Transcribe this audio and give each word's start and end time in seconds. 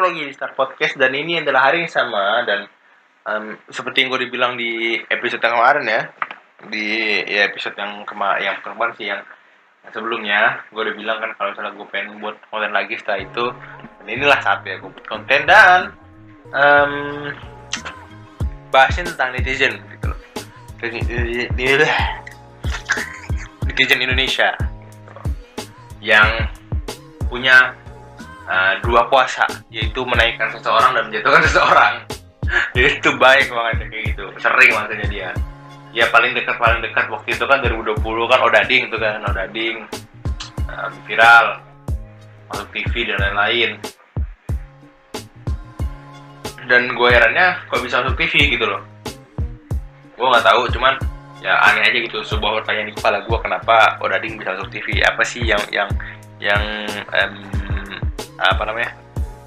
Balik 0.00 0.16
lagi 0.16 0.32
di 0.32 0.32
Star 0.32 0.56
Podcast 0.56 0.96
dan 0.96 1.12
ini 1.12 1.44
adalah 1.44 1.68
hari 1.68 1.84
yang 1.84 1.92
sama 1.92 2.40
dan 2.48 2.64
um, 3.28 3.52
seperti 3.68 4.00
yang 4.00 4.08
gue 4.08 4.24
dibilang 4.24 4.56
di 4.56 4.96
episode 4.96 5.44
yang 5.44 5.60
kemarin 5.60 5.84
ya, 5.84 6.02
di 6.72 6.88
ya 7.28 7.44
episode 7.44 7.76
yang 7.76 8.00
kema 8.08 8.40
yang 8.40 8.56
kemarin 8.64 8.96
sih 8.96 9.12
yang, 9.12 9.20
sebelumnya 9.92 10.64
gue 10.72 10.80
udah 10.88 10.96
bilang 10.96 11.20
kan 11.20 11.36
kalau 11.36 11.52
misalnya 11.52 11.76
gue 11.76 11.86
pengen 11.92 12.16
buat 12.16 12.32
konten 12.48 12.72
lagi 12.72 12.96
setelah 12.96 13.20
itu 13.28 13.44
dan 14.00 14.06
inilah 14.08 14.40
saatnya 14.40 14.80
gue 14.80 14.88
buat 14.88 15.04
konten 15.04 15.40
dan 15.44 15.92
um, 16.48 16.92
bahasin 18.72 19.04
tentang 19.04 19.36
netizen 19.36 19.84
gitu 19.84 20.16
loh. 20.16 20.20
Netizen 23.68 24.00
Indonesia 24.00 24.48
yang 26.00 26.48
punya 27.28 27.76
uh, 28.50 28.74
dua 28.82 29.06
kuasa 29.06 29.46
yaitu 29.70 30.02
menaikkan 30.02 30.50
seseorang 30.50 30.98
dan 30.98 31.06
menjatuhkan 31.06 31.42
seseorang. 31.46 31.94
Jadi 32.74 32.88
itu 32.98 33.10
baik 33.14 33.46
banget 33.54 33.86
kayak 33.86 34.04
gitu. 34.10 34.24
Sering 34.42 34.70
banget 34.74 34.98
kejadian 34.98 35.36
ya 35.90 36.06
paling 36.10 36.32
dekat 36.34 36.54
paling 36.58 36.80
dekat 36.82 37.10
waktu 37.10 37.34
itu 37.34 37.44
kan 37.46 37.58
2020 37.62 37.98
kan 38.30 38.40
Odading 38.46 38.82
tuh 38.90 38.98
kan 38.98 39.22
Odading 39.26 39.76
um, 40.70 40.92
viral. 41.06 41.46
Masuk 42.50 42.68
TV 42.74 43.06
dan 43.06 43.18
lain-lain. 43.22 43.70
Dan 46.66 46.94
gue 46.94 47.08
herannya 47.10 47.58
kok 47.66 47.82
bisa 47.82 48.02
masuk 48.02 48.18
TV 48.18 48.58
gitu 48.58 48.66
loh. 48.66 48.82
Gue 50.18 50.26
nggak 50.26 50.46
tahu 50.46 50.66
cuman 50.74 50.94
ya 51.40 51.56
aneh 51.56 51.88
aja 51.88 51.98
gitu 52.04 52.20
sebuah 52.20 52.60
pertanyaan 52.60 52.92
di 52.92 52.94
kepala 52.94 53.18
gue 53.24 53.38
kenapa 53.38 53.98
Odading 54.02 54.38
bisa 54.38 54.58
masuk 54.58 54.70
TV 54.74 54.98
apa 55.02 55.22
sih 55.22 55.42
yang 55.46 55.62
yang 55.70 55.90
yang 56.42 56.62
um, 57.14 57.34
apa 58.40 58.62
namanya 58.64 58.96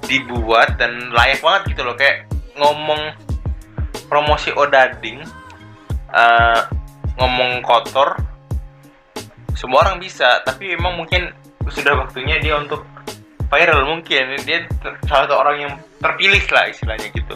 dibuat 0.06 0.78
dan 0.78 1.10
layak 1.10 1.42
banget 1.42 1.74
gitu 1.74 1.82
loh. 1.82 1.98
Kayak 1.98 2.30
ngomong 2.54 3.02
promosi 4.06 4.54
odading 4.54 5.26
uh, 6.14 6.60
ngomong 7.18 7.60
kotor 7.66 8.14
semua 9.58 9.86
orang 9.86 9.98
bisa. 9.98 10.42
Tapi 10.46 10.78
emang 10.78 10.94
mungkin 10.98 11.30
sudah 11.66 11.98
waktunya 11.98 12.38
dia 12.38 12.54
untuk 12.54 12.86
viral 13.50 13.86
mungkin. 13.90 14.38
Dia 14.46 14.66
salah 15.10 15.26
satu 15.26 15.34
orang 15.40 15.56
yang 15.58 15.72
terpilih 15.98 16.44
lah 16.52 16.70
istilahnya 16.70 17.08
gitu. 17.10 17.34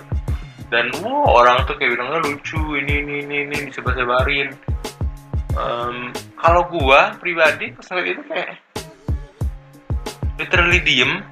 Dan 0.69 0.93
wow 1.01 1.41
orang 1.41 1.65
tuh 1.65 1.81
kayak 1.81 1.97
bilangnya 1.97 2.21
lucu 2.21 2.61
ini 2.77 3.01
ini 3.01 3.15
ini 3.25 3.37
ini 3.49 3.57
disebar-sebarin. 3.73 4.53
Um, 5.59 6.13
kalau 6.39 6.69
gua 6.71 7.17
pribadi 7.19 7.73
pas 7.73 7.89
itu 7.99 8.23
kayak 8.29 8.61
literally 10.39 10.79
diem 10.85 11.25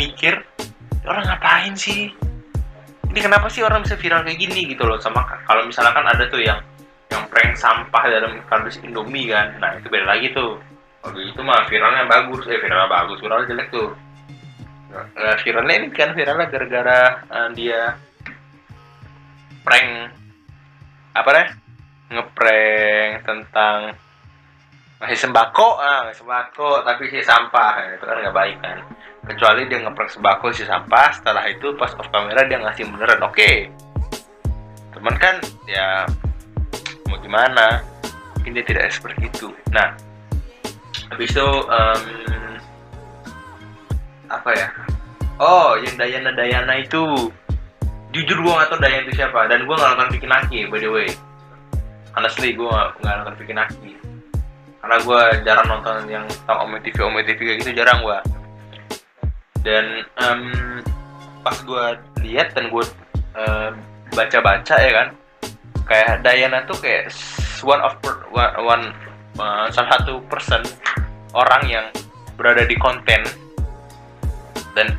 mikir 0.00 0.40
orang 1.04 1.28
ngapain 1.28 1.76
sih? 1.76 2.08
Ini 3.10 3.20
kenapa 3.20 3.52
sih 3.52 3.60
orang 3.60 3.84
bisa 3.84 4.00
viral 4.00 4.24
kayak 4.24 4.40
gini 4.40 4.70
gitu 4.72 4.86
loh 4.86 4.96
sama 4.96 5.26
kalau 5.44 5.66
misalnya 5.68 5.92
kan 5.92 6.06
ada 6.08 6.24
tuh 6.30 6.40
yang 6.40 6.62
yang 7.10 7.26
prank 7.28 7.58
sampah 7.58 8.06
dalam 8.06 8.38
kardus 8.46 8.78
Indomie 8.80 9.28
kan 9.28 9.58
nah 9.60 9.76
itu 9.76 9.92
beda 9.92 10.06
lagi 10.08 10.32
tuh. 10.32 10.56
Kalau 11.00 11.20
itu 11.20 11.40
mah 11.44 11.64
viralnya 11.68 12.08
bagus 12.08 12.44
eh 12.48 12.60
viralnya 12.60 12.88
bagus 12.88 13.18
viralnya 13.20 13.50
jelek 13.50 13.68
tuh. 13.74 13.90
Nah, 14.90 15.36
viralnya 15.42 15.74
ini 15.80 15.86
kan 15.92 16.16
viralnya 16.16 16.46
gara-gara 16.48 17.00
uh, 17.30 17.48
dia 17.54 17.94
prank 19.62 20.12
apa 21.14 21.28
deh 21.34 21.48
ngeprank 22.10 23.10
tentang 23.26 23.78
ngasih 25.00 25.16
sembako 25.16 25.80
ah 25.80 26.12
sembako 26.12 26.84
tapi 26.84 27.08
sih 27.08 27.24
sampah 27.24 27.72
nah, 27.80 27.96
itu 27.96 28.04
kan 28.04 28.16
nggak 28.20 28.36
baik 28.36 28.56
kan. 28.60 28.78
Kecuali 29.32 29.64
dia 29.64 29.80
ngeprank 29.80 30.12
sembako 30.12 30.52
si 30.52 30.68
sampah 30.68 31.08
setelah 31.16 31.48
itu 31.48 31.72
pas 31.80 31.96
off 31.96 32.08
kamera 32.12 32.44
dia 32.44 32.60
ngasih 32.60 32.84
beneran 32.92 33.24
oke. 33.24 33.32
Okay. 33.32 33.72
teman 34.90 35.16
kan 35.16 35.40
ya 35.64 36.04
mau 37.08 37.16
gimana? 37.24 37.80
Mungkin 38.36 38.52
dia 38.52 38.64
tidak 38.68 38.92
seperti 38.92 39.32
itu 39.32 39.48
nah 39.72 39.96
habis 41.08 41.32
itu 41.32 41.48
um, 41.48 42.02
apa 44.28 44.50
ya? 44.52 44.68
Oh 45.40 45.80
yang 45.80 45.96
Dayana 45.96 46.36
Dayana 46.36 46.76
itu 46.76 47.32
jujur 48.12 48.36
gue 48.44 48.52
gak 48.52 48.68
tau 48.68 48.76
Dayana 48.76 49.08
itu 49.08 49.16
siapa 49.16 49.48
dan 49.48 49.64
gue 49.64 49.72
gak 49.72 49.96
nonton 49.96 50.12
bikin 50.12 50.28
laki 50.28 50.68
by 50.68 50.76
the 50.76 50.92
way. 50.92 51.08
Honestly 52.12 52.52
gue 52.52 52.68
gak, 52.68 53.00
gak 53.00 53.16
nonton 53.24 53.36
bikin 53.40 53.56
laki 53.56 54.00
karena 54.80 54.96
gue 55.04 55.22
jarang 55.44 55.66
nonton 55.68 55.96
yang 56.08 56.24
tentang 56.28 56.58
Ome 56.64 56.80
TV 56.80 56.96
Ome 57.04 57.20
TV 57.22 57.38
kayak 57.38 57.58
gitu 57.62 57.72
jarang 57.76 58.00
gue 58.00 58.18
dan 59.60 59.84
um, 60.24 60.42
pas 61.44 61.56
gue 61.60 61.84
lihat 62.24 62.56
dan 62.56 62.72
gue 62.72 62.84
uh, 63.36 63.70
baca-baca 64.12 64.76
ya 64.80 64.92
kan 64.92 65.08
kayak 65.90 66.22
Diana 66.22 66.62
tuh 66.70 66.78
kayak 66.78 67.10
one 67.66 67.82
of 67.82 67.98
per, 68.00 68.24
one, 68.30 68.54
one 68.62 68.84
uh, 69.36 69.66
salah 69.74 69.98
satu 69.98 70.22
person 70.30 70.62
orang 71.34 71.62
yang 71.66 71.86
berada 72.38 72.64
di 72.64 72.78
konten. 72.78 73.26
Dan 74.78 74.94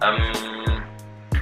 um, 0.00 0.78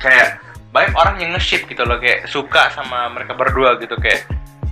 kayak 0.00 0.40
banyak 0.72 0.92
orang 0.96 1.16
yang 1.20 1.30
nge-ship 1.36 1.68
gitu 1.68 1.84
loh 1.84 2.00
kayak 2.00 2.24
suka 2.28 2.72
sama 2.72 3.12
mereka 3.12 3.36
berdua 3.36 3.76
gitu 3.80 3.96
kayak 4.00 4.24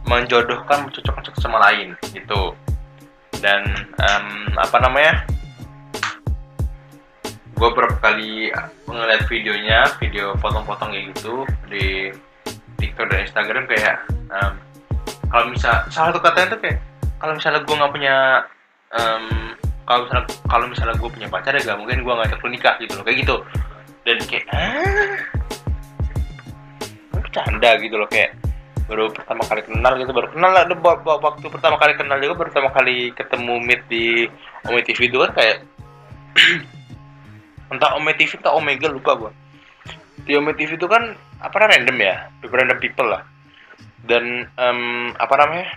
menjodohkan 0.04 0.88
mencocok 0.88 1.36
sama 1.40 1.60
lain 1.68 1.96
gitu 2.12 2.52
dan 3.44 3.60
um, 4.00 4.48
apa 4.56 4.76
namanya? 4.80 5.20
Gue 7.54 7.68
beberapa 7.76 8.00
kali 8.00 8.48
ngeliat 8.88 9.28
videonya 9.28 9.84
video 10.00 10.32
potong-potong 10.40 10.96
kayak 10.96 11.12
gitu 11.12 11.44
di 11.68 12.08
TikTok 12.80 13.12
dan 13.12 13.28
Instagram 13.28 13.64
kayak 13.68 14.08
um, 14.32 14.56
kalau 15.28 15.52
misal 15.52 15.84
salah 15.92 16.08
satu 16.10 16.24
katanya 16.24 16.56
tuh 16.56 16.60
kayak 16.64 16.78
kalau 17.20 17.36
misalnya 17.36 17.60
gue 17.62 17.76
nggak 17.76 17.92
punya 17.92 18.16
um, 18.96 19.24
kalau 19.84 20.00
misalnya 20.08 20.26
kalau 20.48 20.64
misalnya 20.66 20.96
gue 20.96 21.10
punya 21.12 21.28
pacar 21.28 21.52
ya 21.52 21.60
gak 21.60 21.78
mungkin 21.78 22.00
gue 22.00 22.14
ngajak 22.16 22.40
lu 22.40 22.48
nikah 22.48 22.74
gitu 22.80 22.92
loh 22.96 23.04
kayak 23.04 23.18
gitu. 23.20 23.36
Dan 24.04 24.18
kayak 24.24 24.44
ah 24.52 25.16
bercanda 27.12 27.70
gitu 27.80 27.96
loh 28.00 28.08
kayak 28.08 28.32
baru 28.84 29.08
pertama 29.08 29.42
kali 29.48 29.64
kenal 29.64 29.92
gitu 29.96 30.12
baru 30.12 30.28
kenal 30.28 30.50
lah 30.52 30.64
waktu 31.04 31.46
pertama 31.48 31.76
kali 31.80 31.92
kenal 31.96 32.20
juga 32.20 32.34
baru 32.36 32.48
pertama 32.52 32.70
kali 32.72 33.16
ketemu 33.16 33.54
meet 33.64 33.82
di 33.88 34.28
Ome 34.68 34.84
TV 34.84 35.08
itu 35.08 35.16
kan 35.24 35.30
kayak 35.32 35.56
entah 37.72 37.96
Ome 37.96 38.12
TV 38.14 38.36
atau 38.38 38.60
Omega 38.60 38.86
lupa 38.90 39.16
gua. 39.16 39.32
Di 40.24 40.36
Ome 40.36 40.52
TV 40.54 40.76
itu 40.76 40.86
kan 40.86 41.16
apa 41.40 41.56
random 41.56 41.96
ya 41.96 42.28
random 42.44 42.78
people 42.78 43.08
lah. 43.08 43.24
Dan 44.04 44.44
um, 44.60 45.10
apa 45.16 45.34
namanya 45.40 45.68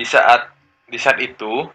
di 0.00 0.04
saat 0.08 0.48
di 0.88 0.96
saat 0.96 1.20
itu 1.20 1.68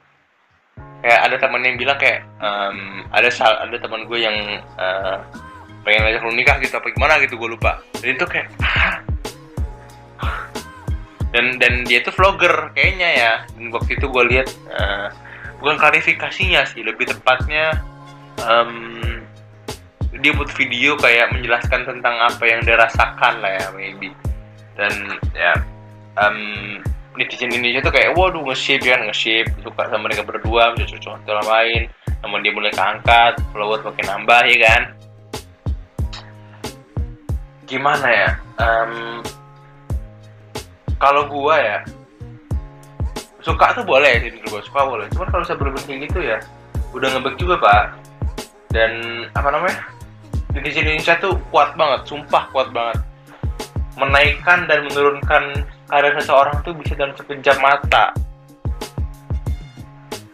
kayak 1.05 1.21
ada 1.29 1.35
teman 1.37 1.61
yang 1.61 1.77
bilang 1.77 1.97
kayak 2.01 2.25
um, 2.41 3.05
ada 3.13 3.29
ada 3.29 3.77
teman 3.77 4.09
gue 4.09 4.17
yang 4.17 4.37
uh, 4.81 5.21
pengen 5.85 6.01
ngajak 6.01 6.21
lu 6.25 6.33
nikah 6.33 6.57
gitu 6.57 6.73
apa 6.81 6.89
gimana 6.89 7.21
gitu 7.21 7.37
gue 7.37 7.49
lupa. 7.53 7.79
Dan 8.01 8.17
itu 8.17 8.25
kayak 8.25 8.49
dan 11.29 11.45
dan 11.61 11.73
dia 11.85 12.01
tuh 12.01 12.11
vlogger 12.17 12.73
kayaknya 12.73 13.09
ya. 13.13 13.33
Dan 13.53 13.69
waktu 13.69 14.01
itu 14.01 14.09
gue 14.09 14.23
lihat 14.33 14.49
uh, 14.73 15.13
bukan 15.61 15.77
klarifikasinya 15.77 16.65
sih 16.65 16.81
lebih 16.81 17.05
tepatnya 17.05 17.85
um, 18.41 18.97
dia 20.17 20.31
buat 20.33 20.49
video 20.57 20.97
kayak 20.97 21.29
menjelaskan 21.37 21.85
tentang 21.85 22.17
apa 22.17 22.43
yang 22.49 22.65
dia 22.65 22.81
rasakan 22.81 23.45
lah 23.45 23.53
ya 23.53 23.67
maybe. 23.77 24.09
Dan 24.73 25.21
ya 25.37 25.53
um, 26.17 26.81
netizen 27.13 27.53
Indonesia 27.53 27.85
tuh 27.85 27.93
kayak 27.93 28.17
waduh 28.17 28.41
nge-ship 28.41 28.81
kan 28.81 29.05
nge-ship 29.05 29.47
suka 29.61 29.87
sama 29.87 30.09
mereka 30.09 30.25
berdua 30.25 30.73
bisa 30.73 30.97
cocok 30.97 31.21
satu 31.21 31.45
lain. 31.45 31.93
Namun 32.25 32.41
dia 32.41 32.49
mulai 32.57 32.73
keangkat 32.73 33.37
follower 33.53 33.85
makin 33.85 34.05
nambah 34.09 34.49
ya 34.49 34.57
kan 34.65 35.04
gimana 37.65 38.07
ya? 38.07 38.29
Um, 38.61 39.19
kalau 41.01 41.27
gua 41.27 41.55
ya 41.59 41.79
suka 43.45 43.77
tuh 43.77 43.85
boleh 43.85 44.21
sih 44.21 44.31
gua 44.49 44.61
suka 44.63 44.81
boleh. 44.85 45.05
Cuman 45.13 45.27
kalau 45.29 45.43
saya 45.45 45.57
berhenti 45.59 45.85
kayak 45.85 46.01
gitu 46.09 46.19
ya 46.21 46.37
udah 46.95 47.07
ngebek 47.13 47.35
juga 47.37 47.55
pak. 47.59 47.83
Dan 48.71 48.91
apa 49.35 49.49
namanya 49.51 49.77
di 50.55 50.71
Indonesia 50.71 51.19
tuh 51.19 51.35
kuat 51.51 51.75
banget 51.75 52.07
sumpah 52.07 52.47
kuat 52.53 52.71
banget. 52.71 53.01
Menaikkan 53.95 54.67
dan 54.67 54.83
menurunkan 54.91 55.43
karir 55.87 56.13
seseorang 56.19 56.59
tuh 56.63 56.73
bisa 56.75 56.95
dalam 56.95 57.15
sekejap 57.15 57.57
mata. 57.59 58.11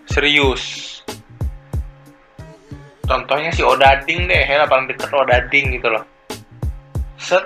Serius. 0.10 0.90
Contohnya 3.06 3.52
si 3.52 3.60
Odading 3.60 4.32
deh 4.32 4.44
ya 4.48 4.64
paling 4.72 4.88
deket 4.88 5.12
Odading 5.12 5.76
gitu 5.76 5.92
loh 5.92 6.04
set. 7.22 7.46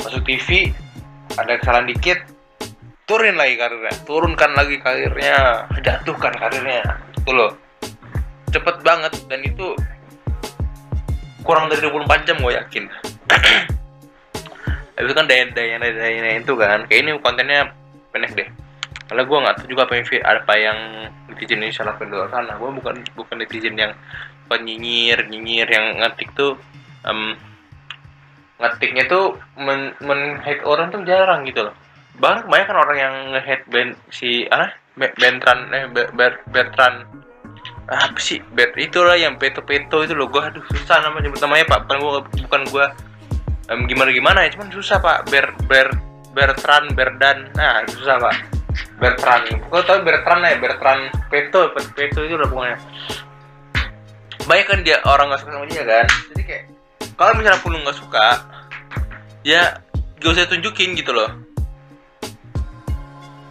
Masuk 0.00 0.22
TV 0.24 0.70
ada 1.36 1.58
kesalahan 1.58 1.90
dikit 1.90 2.18
turun 3.04 3.34
lagi 3.34 3.58
karirnya. 3.58 3.94
Turunkan 4.06 4.50
lagi 4.54 4.78
karirnya. 4.78 5.66
Jatuhkan 5.82 6.32
karirnya. 6.38 7.02
Itu 7.18 7.34
loh. 7.34 7.52
Cepet 8.54 8.76
banget 8.86 9.12
dan 9.26 9.42
itu 9.42 9.74
kurang 11.42 11.66
dari 11.66 11.82
24 11.82 12.26
jam 12.26 12.38
gue 12.38 12.54
yakin. 12.54 12.84
Itu 15.00 15.16
kan 15.16 15.24
daya 15.24 15.48
daya 15.56 15.80
daya, 15.80 15.96
daya 15.96 16.44
itu 16.44 16.52
kan. 16.60 16.84
Kayak 16.84 17.00
ini 17.00 17.10
kontennya 17.24 17.72
pendek 18.12 18.36
deh. 18.36 18.48
Karena 19.08 19.24
gue 19.24 19.38
nggak 19.40 19.54
tahu 19.56 19.66
juga 19.72 19.88
apa 19.88 19.96
yang 19.96 20.04
apa 20.28 20.54
yang 20.60 20.78
netizen 21.32 21.64
ini 21.64 21.72
salah 21.72 21.96
luar 21.96 22.28
sana 22.28 22.52
gue 22.60 22.68
bukan 22.68 23.00
bukan 23.16 23.36
netizen 23.40 23.80
yang 23.80 23.96
penyinyir 24.52 25.24
nyinyir 25.32 25.64
yang 25.72 26.04
ngetik 26.04 26.28
tuh 26.36 26.60
um, 27.08 27.32
ngetiknya 28.60 29.08
tuh 29.08 29.40
men, 29.56 29.96
men 30.04 30.36
hate 30.44 30.62
orang 30.68 30.92
tuh 30.92 31.00
jarang 31.08 31.48
gitu 31.48 31.66
loh. 31.66 31.74
Bang 32.20 32.44
banyak 32.44 32.68
kan 32.68 32.76
orang 32.76 32.98
yang 33.00 33.14
nge-hate 33.32 33.64
band 33.72 33.96
si 34.12 34.44
ah 34.52 34.68
Bentran 35.00 35.72
eh 35.72 35.88
Ber, 35.88 36.44
Bertrand 36.52 37.08
apa 37.88 38.20
sih? 38.20 38.38
Bet 38.52 38.76
itulah 38.76 39.16
yang 39.16 39.40
peto 39.40 39.64
peto 39.64 40.04
itu 40.04 40.12
loh. 40.12 40.28
Gue 40.28 40.44
aduh 40.44 40.62
susah 40.68 41.00
namanya 41.00 41.26
nyebut 41.26 41.40
namanya 41.40 41.64
pak. 41.72 41.80
Bukan 41.88 41.98
gue 41.98 42.20
bukan 42.44 42.62
gue 42.68 42.86
um, 43.72 43.80
gimana 43.88 44.10
gimana 44.12 44.38
ya 44.44 44.52
cuman 44.54 44.68
susah 44.68 45.00
pak. 45.00 45.32
Ber 45.32 45.56
Ber 45.64 45.88
Bertrand 46.36 46.92
Berdan. 46.92 47.50
Nah 47.56 47.82
susah 47.88 48.20
pak. 48.20 48.36
Bertrand 49.00 49.48
gue 49.48 49.80
tau 49.88 49.98
Bertrand 50.04 50.44
ya 50.44 50.60
Bertrand 50.60 51.08
peto 51.32 51.72
peto 51.96 52.20
itu 52.20 52.36
loh 52.36 52.46
pokoknya. 52.52 52.76
Banyak 54.44 54.66
kan 54.68 54.78
dia 54.84 55.00
orang 55.08 55.32
nggak 55.32 55.40
suka 55.40 55.50
sama 55.56 55.66
dia 55.66 55.82
kan. 55.88 56.06
Jadi 56.34 56.42
kayak 56.44 56.64
kalau 57.20 57.36
misalnya 57.36 57.60
pun 57.60 57.76
nggak 57.76 57.98
suka 58.00 58.48
ya 59.44 59.76
gak 60.16 60.32
usah 60.32 60.48
tunjukin 60.48 60.96
gitu 60.96 61.12
loh. 61.12 61.28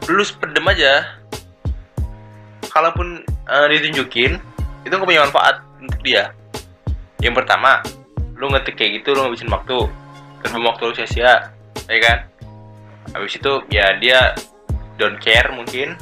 Lu 0.09 0.25
pedem 0.41 0.65
aja. 0.65 1.21
Kalaupun 2.73 3.21
uh, 3.45 3.69
ditunjukin 3.69 4.41
itu 4.81 4.89
nggak 4.89 5.05
punya 5.05 5.21
manfaat 5.21 5.61
untuk 5.77 6.01
dia. 6.01 6.33
Yang 7.21 7.45
pertama 7.45 7.85
lu 8.41 8.49
ngetik 8.49 8.73
kayak 8.73 9.05
gitu 9.05 9.13
lu 9.13 9.29
ngabisin 9.29 9.53
waktu. 9.53 9.85
Dan 10.41 10.65
waktu 10.65 10.89
lu 10.89 10.93
sia-sia 10.97 11.53
ya 11.85 11.99
kan? 12.01 12.17
Habis 13.13 13.37
itu 13.37 13.53
ya 13.69 13.93
dia 14.01 14.33
don't 14.97 15.21
care 15.21 15.45
mungkin. 15.53 15.93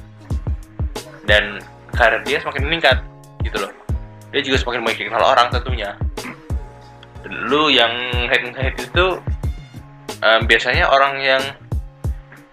Dan 1.27 1.59
karir 1.91 2.23
dia 2.23 2.39
semakin 2.39 2.63
meningkat 2.63 3.03
gitu 3.43 3.59
loh. 3.59 3.71
Dia 4.31 4.39
juga 4.39 4.55
semakin 4.55 4.87
banyak 4.87 5.11
orang 5.11 5.51
tentunya 5.51 6.06
lu 7.29 7.69
yang 7.71 7.91
head 8.31 8.43
head 8.55 8.75
itu 8.79 9.19
um, 10.23 10.41
biasanya 10.47 10.87
orang 10.89 11.19
yang 11.21 11.43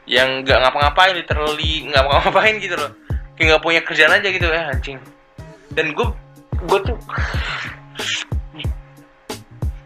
yang 0.04 0.44
nggak 0.44 0.60
ngapa-ngapain 0.60 1.16
literally 1.16 1.88
nggak 1.88 2.02
ngapa-ngapain 2.04 2.56
gitu 2.60 2.76
loh. 2.76 2.92
Kayak 3.34 3.46
nggak 3.56 3.62
punya 3.64 3.80
kerjaan 3.82 4.14
aja 4.14 4.28
gitu 4.30 4.46
ya 4.46 4.70
anjing. 4.70 4.98
Dan 5.72 5.96
gue 5.96 6.08
gue 6.64 6.80
tuh 6.84 6.96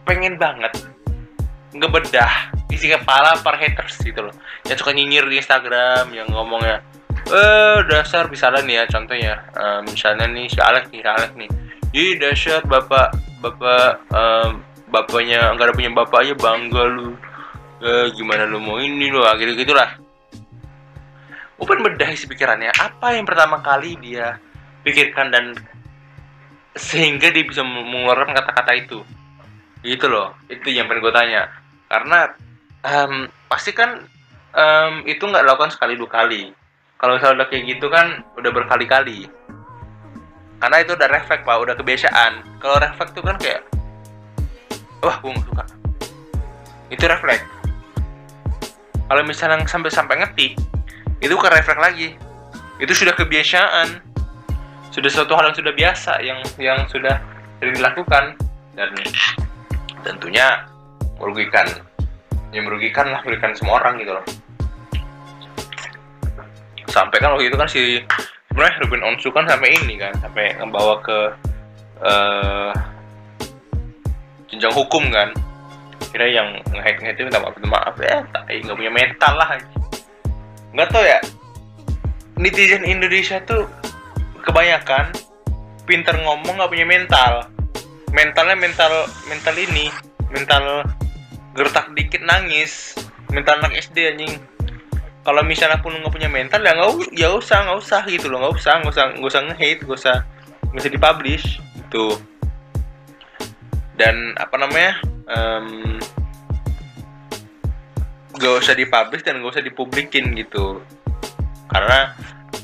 pengen 0.04 0.40
banget 0.40 0.72
ngebedah 1.76 2.52
isi 2.72 2.88
kepala 2.90 3.38
para 3.40 3.56
haters 3.56 4.00
gitu 4.02 4.26
loh. 4.26 4.34
Yang 4.66 4.84
suka 4.84 4.92
nyinyir 4.92 5.24
di 5.28 5.38
Instagram 5.40 6.12
yang 6.12 6.28
ngomongnya 6.28 6.82
eh 7.28 7.84
dasar 7.92 8.24
misalnya 8.32 8.64
nih 8.64 8.76
ya 8.80 8.84
contohnya 8.88 9.34
uh, 9.52 9.80
misalnya 9.84 10.24
nih 10.32 10.48
si 10.48 10.60
Alex 10.64 10.88
nih 10.90 11.00
si 11.04 11.08
Alex 11.08 11.30
nih. 11.36 11.50
Ih 11.92 12.12
dasar 12.20 12.60
bapak 12.68 13.16
bapak 13.40 14.02
um, 14.12 14.60
bapaknya 14.88 15.52
nggak 15.54 15.66
ada 15.68 15.74
punya 15.76 15.90
bapak 15.92 16.18
aja 16.24 16.34
bangga 16.34 16.84
lu. 16.88 17.08
Eh, 17.78 18.06
gimana 18.18 18.42
lu 18.42 18.58
mau 18.58 18.82
ini 18.82 19.06
lo 19.12 19.22
gitu 19.38 19.54
gitulah. 19.54 19.94
Upan 21.58 21.78
bedah 21.82 22.10
isi 22.10 22.26
pikirannya. 22.26 22.74
Apa 22.74 23.14
yang 23.14 23.26
pertama 23.26 23.62
kali 23.62 23.94
dia 24.02 24.42
pikirkan 24.82 25.30
dan 25.30 25.54
sehingga 26.74 27.30
dia 27.30 27.44
bisa 27.46 27.62
mengeluarkan 27.62 28.34
kata-kata 28.34 28.72
itu? 28.74 28.98
Gitu 29.82 30.06
loh 30.10 30.34
itu 30.50 30.74
yang 30.74 30.90
pengen 30.90 31.06
gue 31.06 31.14
tanya. 31.14 31.42
Karena 31.86 32.34
um, 32.82 33.30
pasti 33.46 33.70
kan 33.70 34.02
um, 34.54 34.92
itu 35.06 35.22
nggak 35.22 35.46
dilakukan 35.46 35.70
sekali 35.70 35.94
dua 35.94 36.10
kali. 36.10 36.50
Kalau 36.98 37.14
misalnya 37.14 37.46
udah 37.46 37.48
kayak 37.50 37.64
gitu 37.78 37.86
kan 37.86 38.26
udah 38.34 38.50
berkali-kali. 38.50 39.30
Karena 40.58 40.76
itu 40.82 40.98
udah 40.98 41.06
refleks 41.06 41.46
pak. 41.46 41.58
Udah 41.62 41.74
kebiasaan. 41.78 42.58
Kalau 42.58 42.76
refleks 42.82 43.14
tuh 43.14 43.22
kan 43.22 43.38
kayak 43.38 43.62
wah 45.02 45.16
gue 45.22 45.30
gak 45.30 45.46
suka 45.46 45.64
itu 46.88 47.04
refleks. 47.04 47.44
Kalau 49.08 49.22
misalnya 49.24 49.64
sampai 49.68 49.92
sampai 49.92 50.14
ngetik 50.20 50.56
itu 51.20 51.34
ke 51.36 51.48
refleks 51.48 51.80
lagi. 51.80 52.08
Itu 52.80 52.92
sudah 52.96 53.12
kebiasaan. 53.16 54.04
Sudah 54.92 55.10
suatu 55.12 55.36
hal 55.36 55.52
yang 55.52 55.56
sudah 55.56 55.72
biasa 55.72 56.12
yang 56.24 56.38
yang 56.56 56.78
sudah 56.88 57.20
dilakukan. 57.60 58.36
Dan 58.76 58.94
tentunya 60.06 60.64
merugikan 61.18 61.66
yang 62.54 62.64
merugikan 62.64 63.12
lah 63.12 63.20
merugikan 63.24 63.52
semua 63.52 63.80
orang 63.84 64.00
gitu 64.00 64.12
loh. 64.16 64.24
Sampai 66.88 67.20
kan 67.20 67.36
waktu 67.36 67.52
itu 67.52 67.56
kan 67.60 67.68
si 67.68 68.00
sebenarnya 68.48 68.80
Ruben 68.80 69.04
Onsu 69.04 69.28
kan 69.28 69.44
sampai 69.44 69.76
ini 69.76 70.00
kan 70.00 70.14
sampai 70.24 70.56
membawa 70.56 71.02
ke 71.04 71.18
uh, 72.00 72.72
jenjang 74.58 74.74
hukum 74.74 75.06
kan. 75.14 75.30
Kira 76.10 76.26
yang 76.26 76.58
ngehack 76.74 76.98
ngehack 76.98 77.14
itu 77.14 77.30
minta 77.30 77.38
maaf 77.38 77.54
minta 77.54 77.70
maaf. 77.70 77.94
Ya 78.02 78.26
tak 78.34 78.42
nggak 78.50 78.74
punya 78.74 78.90
mental 78.90 79.32
lah. 79.38 79.48
Nggak 80.74 80.88
tau 80.90 81.04
ya. 81.06 81.22
Netizen 82.34 82.82
Indonesia 82.82 83.38
tuh 83.46 83.70
kebanyakan 84.42 85.14
pinter 85.86 86.18
ngomong 86.18 86.58
nggak 86.58 86.70
punya 86.74 86.86
mental. 86.90 87.46
Mentalnya 88.10 88.58
mental 88.58 89.06
mental 89.30 89.54
ini 89.54 89.94
mental 90.34 90.82
gertak 91.54 91.94
dikit 91.94 92.26
nangis. 92.26 92.98
Mental 93.30 93.62
anak 93.62 93.78
SD 93.78 94.10
anjing. 94.10 94.42
Kalau 95.22 95.46
misalnya 95.46 95.78
pun 95.78 95.94
nggak 95.94 96.10
punya 96.10 96.26
mental 96.26 96.66
ya 96.66 96.74
nggak 96.74 97.14
ya 97.14 97.30
usah 97.30 97.62
nggak 97.62 97.78
usah 97.78 98.02
gitu 98.10 98.26
loh. 98.26 98.42
Nggak 98.42 98.58
usah 98.58 98.72
nggak 98.82 98.90
usah 98.90 99.04
nggak 99.14 99.30
usah 99.30 99.42
nge-hate 99.46 99.80
nggak 99.86 99.98
usah 100.02 100.16
nggak 100.74 100.80
usah 100.82 100.90
dipublish. 100.90 101.46
Gitu 101.78 102.18
dan 103.98 104.38
apa 104.38 104.54
namanya 104.54 104.92
um, 105.26 105.98
gak 108.38 108.62
usah 108.62 108.78
dipublish 108.78 109.26
dan 109.26 109.42
gak 109.42 109.58
usah 109.58 109.64
dipublikin 109.66 110.32
gitu. 110.38 110.78
Karena 111.68 112.14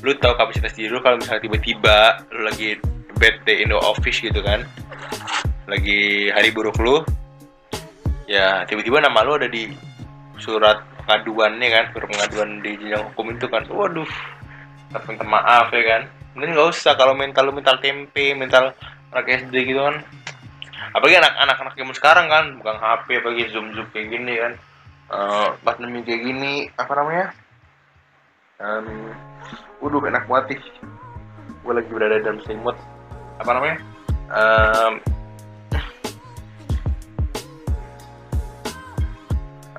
lu 0.01 0.15
tahu 0.15 0.33
kapasitas 0.39 0.73
diri 0.73 0.89
lu 0.89 1.03
kalau 1.03 1.19
misalnya 1.19 1.43
tiba-tiba 1.43 2.23
lu 2.31 2.47
lagi 2.47 2.79
bad 3.19 3.35
day 3.43 3.61
in 3.61 3.69
the 3.69 3.77
office 3.77 4.23
gitu 4.23 4.39
kan. 4.39 4.63
Lagi 5.67 6.31
hari 6.31 6.55
buruk 6.55 6.79
lu 6.79 7.03
ya 8.25 8.63
tiba-tiba 8.65 9.03
nama 9.03 9.21
lu 9.27 9.35
ada 9.35 9.51
di 9.51 9.69
surat 10.39 10.81
pengaduannya 11.03 11.67
kan 11.69 11.85
surat 11.93 12.07
pengaduan 12.09 12.49
di 12.63 12.71
jenjang 12.79 13.03
hukum 13.11 13.35
itu 13.35 13.45
kan. 13.51 13.67
Waduh 13.67 14.07
minta 14.95 15.27
maaf 15.27 15.75
ya 15.75 15.83
kan. 15.83 16.01
Mending 16.39 16.55
nggak 16.55 16.71
usah 16.71 16.95
kalau 16.95 17.11
mental 17.11 17.51
lu 17.51 17.53
mental 17.55 17.75
tempe 17.83 18.31
mental 18.31 18.71
anak 19.11 19.47
SD 19.47 19.71
gitu 19.71 19.83
kan 19.83 20.03
apalagi 20.95 21.19
anak-anak 21.19 21.57
anak 21.59 21.75
zaman 21.75 21.95
sekarang 21.99 22.25
kan 22.31 22.45
bukan 22.63 22.75
HP 22.79 23.19
apalagi 23.19 23.43
zoom 23.51 23.75
zoom 23.75 23.87
kayak 23.91 24.07
gini 24.15 24.33
kan. 24.39 24.53
Uh, 25.05 25.53
pandemi 25.61 26.01
kayak 26.01 26.23
gini 26.23 26.53
apa 26.79 26.93
namanya? 26.95 27.27
Um, 28.57 29.11
waduh 29.83 30.01
enak 30.07 30.23
banget 30.25 30.55
sih. 30.55 30.61
Gue 31.61 31.73
lagi 31.75 31.91
berada 31.91 32.23
dalam 32.23 32.39
selimut 32.47 32.79
apa 33.43 33.51
namanya? 33.51 33.77
Um, 34.31 34.93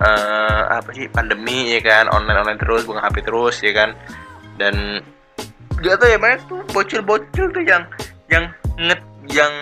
uh, 0.04 0.62
apa 0.78 0.90
sih? 0.92 1.08
Pandemi 1.08 1.74
ya 1.74 1.80
kan? 1.80 2.12
Online 2.12 2.44
online 2.44 2.60
terus 2.60 2.84
bukan 2.84 3.00
HP 3.00 3.24
terus 3.24 3.56
ya 3.64 3.72
kan? 3.72 3.96
Dan 4.60 5.00
gak 5.80 5.96
tau 5.96 6.12
ya 6.12 6.20
banyak 6.20 6.40
tuh 6.44 6.60
bocil-bocil 6.76 7.50
tuh 7.50 7.64
yang 7.64 7.82
yang 8.28 8.44
nget 8.76 9.00
yang 9.32 9.52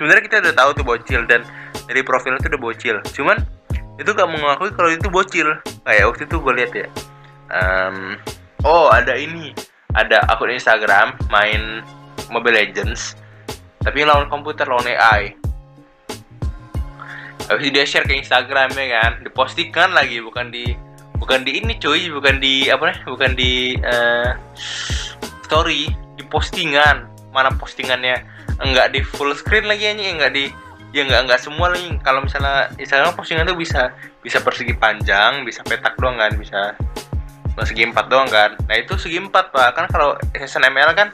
sebenarnya 0.00 0.24
kita 0.24 0.36
udah 0.40 0.54
tahu 0.56 0.70
tuh 0.80 0.84
bocil 0.88 1.20
dan 1.28 1.44
dari 1.84 2.00
profil 2.00 2.40
itu 2.40 2.48
udah 2.48 2.62
bocil. 2.64 2.96
Cuman 3.12 3.36
itu 4.00 4.08
gak 4.16 4.30
mengakui 4.32 4.72
kalau 4.72 4.88
itu 4.88 5.12
bocil. 5.12 5.52
Kayak 5.84 6.08
waktu 6.08 6.24
itu 6.24 6.36
gue 6.40 6.52
lihat 6.56 6.72
ya. 6.72 6.86
Um, 7.52 8.16
oh 8.64 8.88
ada 8.88 9.12
ini. 9.12 9.52
Ada 9.92 10.24
akun 10.32 10.54
Instagram 10.54 11.18
main 11.28 11.84
Mobile 12.32 12.56
Legends 12.56 13.18
tapi 13.80 14.04
lawan 14.04 14.28
komputer 14.28 14.68
lawan 14.68 14.86
AI 14.86 15.40
habis 17.50 17.66
itu 17.66 17.74
dia 17.74 17.82
share 17.82 18.06
ke 18.06 18.14
Instagram 18.14 18.70
ya 18.78 18.86
kan? 19.02 19.12
Dipostingkan 19.26 19.90
lagi 19.90 20.22
bukan 20.22 20.54
di 20.54 20.70
bukan 21.18 21.42
di 21.42 21.58
ini 21.58 21.74
cuy. 21.82 22.06
Bukan 22.06 22.38
di 22.38 22.70
apa 22.70 22.94
nih 22.94 23.02
bukan 23.10 23.34
di 23.34 23.74
uh, 23.82 24.38
story 25.42 25.90
di 26.14 26.22
postingan. 26.30 27.10
Mana 27.34 27.50
postingannya 27.58 28.22
enggak 28.60 28.92
di 28.92 29.00
full 29.00 29.32
screen 29.32 29.66
lagi 29.66 29.88
aja 29.88 30.00
enggak 30.00 30.32
di 30.36 30.52
ya 30.90 31.06
nggak 31.06 31.30
nggak 31.30 31.40
semua 31.40 31.70
nih 31.70 32.02
kalau 32.02 32.26
misalnya 32.26 32.66
Instagram 32.74 33.14
postingan 33.14 33.46
tuh 33.46 33.54
bisa 33.54 33.94
bisa 34.26 34.42
persegi 34.42 34.74
panjang 34.74 35.46
bisa 35.46 35.62
petak 35.62 35.94
doang 36.02 36.18
kan 36.18 36.34
bisa 36.34 36.74
persegi 37.54 37.82
empat 37.86 38.06
doang 38.08 38.28
kan. 38.30 38.56
Nah 38.66 38.76
itu 38.78 38.94
segi 38.96 39.18
empat 39.18 39.52
pak. 39.52 39.76
Kan 39.76 39.86
kalau 39.90 40.14
SNML 40.32 40.96
kan 40.96 41.12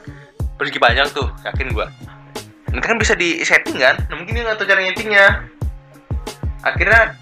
persegi 0.57 0.79
panjang 0.79 1.09
tuh 1.11 1.29
yakin 1.45 1.73
gua. 1.73 1.89
Nanti 2.71 2.85
kan 2.85 2.99
bisa 2.99 3.13
di 3.15 3.41
setting 3.41 3.79
kan 3.79 3.95
nah, 4.07 4.15
mungkin 4.17 4.43
nggak 4.43 4.57
tahu 4.57 4.67
cara 4.69 4.81
nyetingnya. 4.81 5.27
Akhirnya 6.65 7.15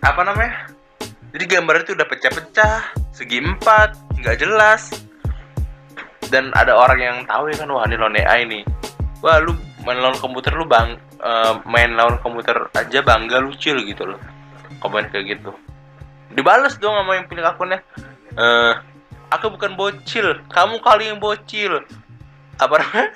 apa 0.00 0.20
namanya 0.24 0.70
jadi 1.30 1.44
gambarnya 1.46 1.84
itu 1.86 1.92
udah 1.94 2.06
pecah-pecah 2.08 2.76
segi 3.14 3.38
empat 3.42 3.98
nggak 4.20 4.36
jelas. 4.40 4.94
Dan 6.30 6.54
ada 6.54 6.78
orang 6.78 7.00
yang 7.02 7.16
tahu 7.26 7.50
ya 7.50 7.58
kan 7.58 7.74
wah 7.74 7.82
ini 7.82 7.98
lawan 7.98 8.14
AI 8.14 8.46
nih 8.46 8.62
wah 9.20 9.38
lu 9.40 9.56
main 9.84 9.96
lawan 10.00 10.16
komputer 10.20 10.52
lu 10.56 10.68
bang 10.68 10.96
uh, 11.20 11.60
main 11.64 11.92
lawan 11.96 12.20
komputer 12.20 12.56
aja 12.72 13.00
bangga 13.00 13.40
lu 13.40 13.52
chill 13.56 13.80
gitu 13.84 14.04
loh. 14.04 14.20
Komen 14.80 15.08
kayak 15.12 15.38
gitu. 15.38 15.52
Dibales 16.32 16.76
dong 16.80 16.96
sama 16.96 17.16
yang 17.20 17.26
pilih 17.28 17.44
akunnya. 17.44 17.84
Uh, 18.36 18.76
aku 19.28 19.52
bukan 19.52 19.76
bocil. 19.76 20.40
Kamu 20.48 20.80
kali 20.80 21.10
yang 21.12 21.18
bocil. 21.20 21.84
Apa 22.56 22.80
namanya? 22.80 23.12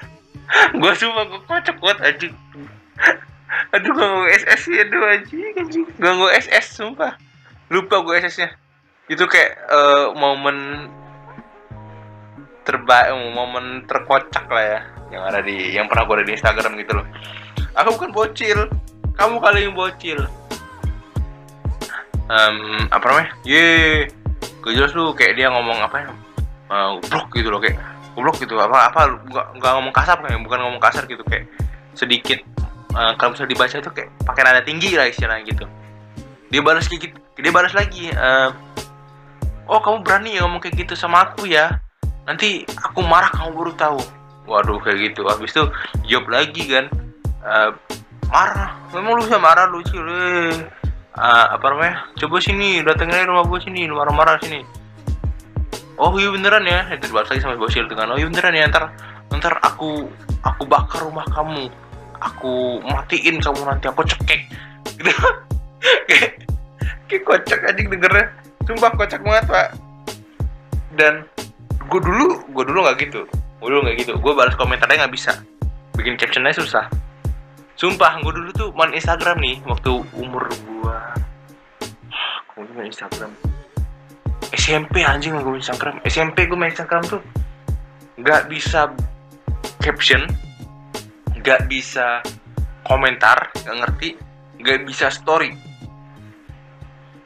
Gue 0.76 0.92
cuma 1.00 1.24
gue 1.24 1.40
kocok 1.48 1.76
kuat 1.80 1.98
aja 2.04 2.28
aduh 3.70 3.94
mau 3.94 4.26
SS 4.26 4.62
ya 4.70 4.82
aduh 4.86 5.02
aja 5.02 5.34
mau 5.98 6.30
SS 6.30 6.78
sumpah. 6.78 7.18
Lupa 7.70 8.02
gue 8.02 8.14
SS 8.22 8.36
nya 8.44 8.48
itu 9.04 9.24
kayak 9.28 9.52
uh, 9.68 10.06
momen 10.16 10.88
terbaik 12.64 13.12
momen 13.32 13.84
terkocak 13.84 14.48
lah 14.48 14.64
ya 14.64 14.80
yang 15.12 15.22
ada 15.22 15.40
di 15.44 15.76
yang 15.76 15.86
pernah 15.86 16.08
gue 16.08 16.14
ada 16.20 16.26
di 16.26 16.34
Instagram 16.34 16.72
gitu 16.80 16.92
loh. 16.98 17.06
Aku 17.78 17.94
bukan 18.00 18.10
bocil. 18.10 18.66
Kamu 19.14 19.38
kali 19.38 19.70
yang 19.70 19.76
bocil. 19.78 20.26
Um, 22.26 22.88
apa 22.90 23.04
namanya? 23.04 23.30
Ye 23.46 23.66
gue 24.64 24.72
jelas 24.72 24.96
lu 24.96 25.12
kayak 25.14 25.38
dia 25.38 25.52
ngomong 25.52 25.78
apa 25.84 25.96
ya? 26.02 26.08
Uh, 26.72 26.98
gitu 27.36 27.52
loh 27.52 27.60
kayak 27.62 27.78
blok 28.16 28.40
gitu. 28.42 28.58
Apa 28.58 28.90
apa 28.90 29.00
nggak 29.54 29.72
ngomong 29.78 29.94
kasar 29.94 30.18
kayak 30.18 30.40
bukan 30.42 30.58
ngomong 30.66 30.82
kasar 30.82 31.06
gitu 31.06 31.22
kayak 31.28 31.46
sedikit 31.94 32.42
uh, 32.96 33.14
kalau 33.14 33.36
misalnya 33.36 33.52
dibaca 33.54 33.76
itu 33.78 33.90
kayak 33.94 34.10
pakai 34.26 34.42
nada 34.42 34.62
tinggi 34.66 34.98
lah 34.98 35.06
istilahnya 35.06 35.46
gitu. 35.46 35.64
Dia 36.50 36.62
balas 36.64 36.90
kayak 36.90 37.12
gitu 37.12 37.18
dia 37.34 37.50
balas 37.50 37.74
lagi 37.74 38.14
uh, 38.14 38.54
oh 39.66 39.80
kamu 39.82 40.06
berani 40.06 40.38
ya 40.38 40.46
ngomong 40.46 40.62
kayak 40.62 40.86
gitu 40.86 40.94
sama 40.94 41.26
aku 41.26 41.50
ya 41.50 41.82
nanti 42.24 42.64
aku 42.68 43.00
marah 43.04 43.30
kamu 43.32 43.50
baru 43.56 43.72
tahu. 43.76 44.00
Waduh 44.44 44.80
kayak 44.84 45.12
gitu. 45.12 45.24
Habis 45.24 45.52
itu 45.56 45.64
jawab 46.08 46.26
lagi 46.28 46.62
kan. 46.68 46.84
Uh, 47.44 47.70
marah. 48.28 48.76
Memang 48.92 49.20
lu 49.20 49.22
bisa 49.24 49.40
marah 49.40 49.68
lu 49.68 49.80
sih. 49.88 50.00
Uh, 51.14 51.46
apa 51.54 51.64
namanya? 51.70 52.04
Coba 52.18 52.42
sini 52.42 52.82
datengin 52.82 53.30
rumah 53.30 53.46
gue 53.46 53.60
sini 53.62 53.86
lu 53.88 53.96
marah-marah 53.96 54.36
sini. 54.42 54.60
Oh 55.96 56.12
iya 56.18 56.28
beneran 56.32 56.66
ya. 56.66 56.90
Itu 56.92 57.08
dibahas 57.08 57.30
lagi 57.30 57.40
sama 57.44 57.56
bosir 57.56 57.86
dengan 57.86 58.12
oh 58.12 58.18
iya 58.18 58.26
beneran 58.28 58.54
ya. 58.56 58.66
Ntar 58.68 58.84
ntar 59.32 59.54
aku 59.62 60.08
aku 60.42 60.62
bakar 60.66 61.06
rumah 61.06 61.24
kamu. 61.32 61.70
Aku 62.20 62.80
matiin 62.84 63.40
kamu 63.40 63.60
nanti 63.64 63.86
aku 63.88 64.04
cekek. 64.04 64.48
Gitu. 64.94 65.10
Kayak 67.10 67.22
kocak 67.28 67.60
aja 67.60 67.76
dengernya. 67.76 68.24
Sumpah 68.64 68.90
kocak 68.96 69.20
banget 69.20 69.44
pak. 69.48 69.68
Dan 70.96 71.28
gue 71.88 72.00
dulu 72.00 72.26
gue 72.50 72.64
dulu 72.64 72.78
nggak 72.84 72.96
gitu. 73.08 73.22
Gue 73.60 73.68
dulu 73.68 73.80
nggak 73.84 73.96
gitu. 74.00 74.12
Gue 74.20 74.32
balas 74.32 74.56
komentarnya 74.56 75.04
nggak 75.04 75.14
bisa. 75.14 75.32
Bikin 75.94 76.18
captionnya 76.18 76.54
susah. 76.54 76.88
Sumpah 77.74 78.22
gue 78.22 78.32
dulu 78.32 78.50
tuh 78.54 78.68
main 78.78 78.94
Instagram 78.94 79.42
nih 79.42 79.58
waktu 79.66 79.90
umur 80.14 80.46
gue 80.46 80.98
gue 82.54 82.64
main 82.78 82.86
Instagram. 82.86 83.34
SMP 84.54 85.02
anjing 85.02 85.34
gue 85.34 85.50
main 85.50 85.62
Instagram. 85.62 85.98
SMP 86.06 86.46
gue 86.46 86.58
main 86.58 86.70
Instagram 86.70 87.02
tuh 87.06 87.22
nggak 88.14 88.46
bisa 88.46 88.94
caption 89.82 90.22
nggak 91.34 91.66
bisa 91.66 92.22
komentar 92.86 93.50
nggak 93.66 93.76
ngerti 93.84 94.08
nggak 94.62 94.86
bisa 94.86 95.10
story. 95.10 95.50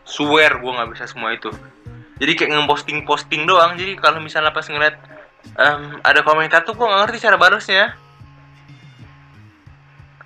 Swear 0.08 0.56
gue 0.58 0.72
nggak 0.72 0.90
bisa 0.96 1.04
semua 1.04 1.36
itu 1.36 1.52
jadi 2.18 2.32
kayak 2.34 2.50
ngeposting 2.54 3.06
posting 3.06 3.46
doang 3.46 3.74
jadi 3.78 3.94
kalau 3.98 4.18
misalnya 4.18 4.50
pas 4.50 4.66
ngeliat 4.66 4.98
um, 5.54 6.02
ada 6.02 6.20
komentar 6.26 6.66
tuh 6.66 6.74
gue 6.74 6.86
nggak 6.86 7.00
ngerti 7.08 7.18
cara 7.24 7.36
balasnya 7.38 7.96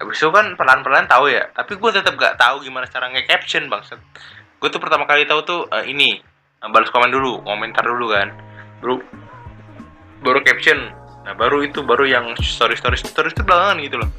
Abis 0.02 0.18
itu 0.18 0.34
kan 0.34 0.58
pelan-pelan 0.58 1.06
tahu 1.06 1.30
ya, 1.30 1.46
tapi 1.54 1.78
gue 1.78 1.90
tetap 1.94 2.18
gak 2.18 2.34
tahu 2.34 2.66
gimana 2.66 2.90
cara 2.90 3.06
nge-caption 3.14 3.70
bangsat. 3.70 4.02
Gue 4.58 4.66
tuh 4.66 4.82
pertama 4.82 5.06
kali 5.06 5.30
tahu 5.30 5.46
tuh 5.46 5.60
uh, 5.70 5.86
ini, 5.86 6.18
uh, 6.58 6.66
balas 6.74 6.90
komen 6.90 7.14
dulu, 7.14 7.38
komentar 7.46 7.86
dulu 7.86 8.10
kan. 8.10 8.34
Baru 8.82 8.98
baru 10.26 10.42
caption. 10.42 10.90
Nah, 11.22 11.38
baru 11.38 11.62
itu 11.62 11.86
baru 11.86 12.02
yang 12.02 12.34
story 12.42 12.74
story 12.74 12.98
story 12.98 13.30
itu 13.30 13.46
belakangan 13.46 13.78
gitu 13.78 13.96
loh. 14.02 14.10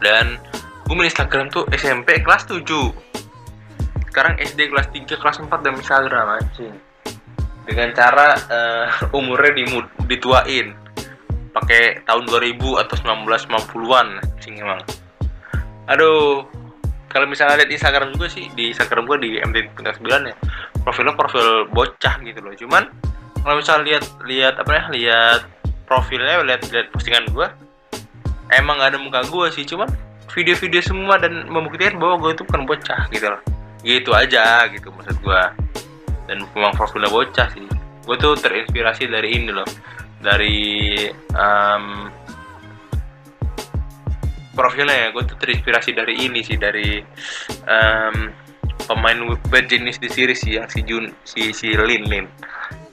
Dan 0.00 0.40
gue 0.88 0.94
main 0.96 1.12
Instagram 1.12 1.52
tuh 1.52 1.68
SMP 1.76 2.24
kelas 2.24 2.48
7 2.48 2.64
sekarang 4.10 4.34
SD 4.42 4.74
kelas 4.74 4.90
3 4.90 5.06
kelas 5.06 5.36
4 5.38 5.46
dan 5.62 5.72
Instagram 5.78 6.26
anjing. 6.42 6.74
Dengan 7.64 7.88
cara 7.94 8.34
uh, 8.50 8.86
umurnya 9.18 9.54
dimud 9.54 9.86
dituain. 10.10 10.74
Pakai 11.50 12.02
tahun 12.06 12.26
2000 12.26 12.82
atau 12.86 12.94
1950-an 12.98 14.06
anjing 14.18 14.54
emang. 14.58 14.82
Aduh 15.86 16.46
kalau 17.10 17.26
misalnya 17.26 17.58
lihat 17.62 17.70
Instagram 17.74 18.14
juga 18.14 18.30
sih 18.30 18.46
di 18.54 18.70
Instagram 18.70 19.02
gue 19.10 19.18
di 19.18 19.30
MT 19.42 19.74
9 19.74 20.30
ya 20.30 20.34
profilnya 20.86 21.14
profil 21.18 21.66
bocah 21.70 22.22
gitu 22.22 22.38
loh. 22.38 22.54
Cuman 22.54 22.86
kalau 23.42 23.58
misalnya 23.58 23.98
lihat 23.98 24.04
lihat 24.26 24.54
apa 24.62 24.70
ya 24.70 24.82
lihat 24.94 25.40
profilnya 25.90 26.38
lihat 26.46 26.62
lihat 26.70 26.86
postingan 26.94 27.26
gue 27.34 27.46
emang 28.54 28.78
gak 28.78 28.94
ada 28.94 28.98
muka 29.02 29.26
gue 29.26 29.46
sih. 29.50 29.66
Cuman 29.66 29.90
video-video 30.30 30.78
semua 30.78 31.18
dan 31.18 31.50
membuktikan 31.50 31.98
bahwa 31.98 32.22
gue 32.22 32.38
itu 32.38 32.46
bukan 32.46 32.62
bocah 32.62 33.10
gitu 33.10 33.26
loh 33.26 33.42
gitu 33.80 34.12
aja 34.12 34.68
gitu 34.68 34.92
maksud 34.92 35.16
gue 35.24 35.42
dan 36.30 36.46
memang 36.54 36.70
profilnya 36.78 37.10
bocah 37.10 37.48
sih. 37.50 37.66
Gue 38.06 38.14
tuh 38.14 38.38
terinspirasi 38.38 39.10
dari 39.10 39.34
ini 39.34 39.50
loh. 39.50 39.66
Dari 40.22 40.58
um, 41.34 42.06
profilnya 44.54 44.94
ya. 44.94 45.06
Gue 45.10 45.26
tuh 45.26 45.34
terinspirasi 45.42 45.90
dari 45.90 46.22
ini 46.22 46.46
sih 46.46 46.54
dari 46.54 47.02
um, 47.66 48.30
pemain 48.86 49.34
bad 49.50 49.66
jenis 49.66 49.98
di 49.98 50.06
series 50.06 50.38
sih 50.38 50.54
yang 50.62 50.70
si 50.70 50.86
Jun 50.86 51.10
si 51.26 51.50
si 51.50 51.74
Lin 51.74 52.06
Lin. 52.06 52.30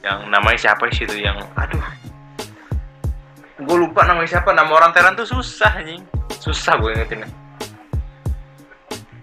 Yang 0.02 0.20
namanya 0.34 0.58
siapa 0.58 0.90
sih 0.90 1.06
itu 1.06 1.22
yang 1.22 1.38
aduh. 1.54 1.86
Gue 3.62 3.78
lupa 3.78 4.02
namanya 4.10 4.42
siapa 4.42 4.50
nama 4.50 4.70
orang 4.74 4.98
Thailand 4.98 5.14
tuh 5.22 5.30
susah 5.30 5.78
nih 5.86 6.02
susah 6.38 6.78
gue 6.80 6.94
ingetinnya 6.94 7.30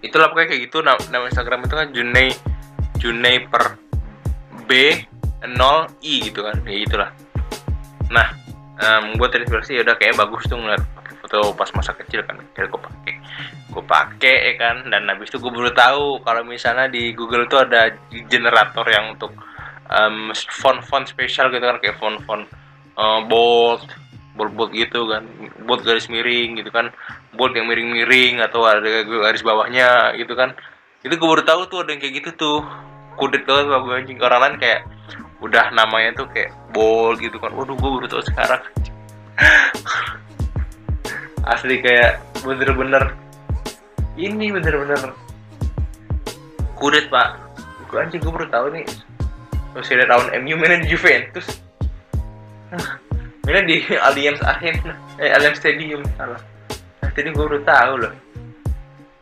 itulah 0.05 0.29
pokoknya 0.29 0.49
kayak 0.53 0.61
gitu. 0.69 0.77
Nama, 0.85 1.01
nama 1.09 1.25
Instagram 1.27 1.65
itu 1.65 1.75
kan 1.75 1.87
Junei 1.91 2.29
Junei 3.01 3.35
per 3.45 3.63
B 4.65 4.71
0 5.41 5.53
I 6.01 6.15
gitu 6.29 6.41
kan. 6.45 6.57
Ya 6.65 6.79
itulah 6.81 7.09
nah 8.05 8.37
um, 8.77 9.17
gue 9.17 9.27
terinspirasi 9.33 9.81
ya 9.81 9.81
udah 9.81 9.97
kayak 9.97 10.13
bagus 10.13 10.45
tuh 10.45 10.61
ngeliat 10.61 10.83
foto 11.25 11.57
pas 11.57 11.69
masa 11.73 11.97
kecil 11.97 12.21
kan. 12.21 12.37
Kira 12.53 12.69
gue 12.69 12.81
pakai 12.81 13.13
gue 13.73 13.83
pakai 13.83 14.35
ya 14.51 14.53
kan. 14.61 14.75
Dan 14.87 15.09
habis 15.09 15.33
itu 15.33 15.41
gue 15.41 15.51
baru 15.51 15.73
tahu 15.73 16.21
kalau 16.21 16.45
misalnya 16.45 16.85
di 16.85 17.11
Google 17.17 17.49
tuh 17.49 17.65
ada 17.65 17.89
generator 18.29 18.85
yang 18.85 19.17
untuk 19.17 19.33
um, 19.89 20.29
font-font 20.61 21.09
spesial 21.09 21.49
gitu 21.49 21.65
kan. 21.65 21.81
Kayak 21.81 21.97
font-font 21.97 22.45
uh, 22.95 23.25
bold 23.25 24.04
bold-bold 24.35 24.75
gitu 24.75 25.07
kan. 25.07 25.23
Bold 25.63 25.81
garis 25.87 26.11
miring 26.11 26.59
gitu 26.59 26.69
kan. 26.69 26.91
Bold 27.33 27.55
yang 27.55 27.71
miring-miring 27.71 28.43
atau 28.43 28.67
ada 28.67 29.03
garis 29.03 29.41
bawahnya 29.41 30.13
gitu 30.19 30.35
kan. 30.35 30.53
Itu 31.01 31.15
gue 31.15 31.27
baru 31.27 31.43
tahu 31.47 31.61
tuh 31.71 31.79
ada 31.87 31.95
yang 31.95 32.03
kayak 32.03 32.15
gitu 32.21 32.29
tuh. 32.35 32.59
Kudet 33.15 33.47
banget 33.47 33.71
gue 33.71 33.95
anjing. 33.95 34.19
Orang 34.19 34.39
lain 34.43 34.55
kayak 34.59 34.83
udah 35.39 35.71
namanya 35.71 36.19
tuh 36.19 36.27
kayak 36.29 36.51
bold 36.75 37.23
gitu 37.23 37.39
kan. 37.39 37.55
Waduh 37.55 37.79
gue 37.79 37.89
baru 37.89 38.07
tahu 38.11 38.23
sekarang. 38.27 38.61
Asli 41.55 41.79
kayak 41.79 42.19
bener-bener 42.43 43.15
ini 44.19 44.51
bener-bener 44.51 45.15
kudet 46.75 47.07
pak. 47.07 47.39
Gue 47.87 48.03
anjing 48.03 48.19
gue 48.19 48.31
baru 48.31 48.47
tahu 48.51 48.67
nih. 48.75 48.85
Masih 49.75 49.99
ada 49.99 50.15
tahun 50.15 50.39
MU 50.43 50.55
di 50.55 50.87
Juventus 50.87 51.64
mainnya 53.45 53.63
di 53.69 53.77
Allianz 53.95 54.41
Arena. 54.41 54.93
Eh 55.21 55.29
Allianz 55.29 55.61
Stadium 55.61 56.01
salah. 56.17 56.41
Tadi 56.99 57.29
gue 57.31 57.45
baru 57.45 57.61
tahu 57.61 57.93
loh. 58.01 58.13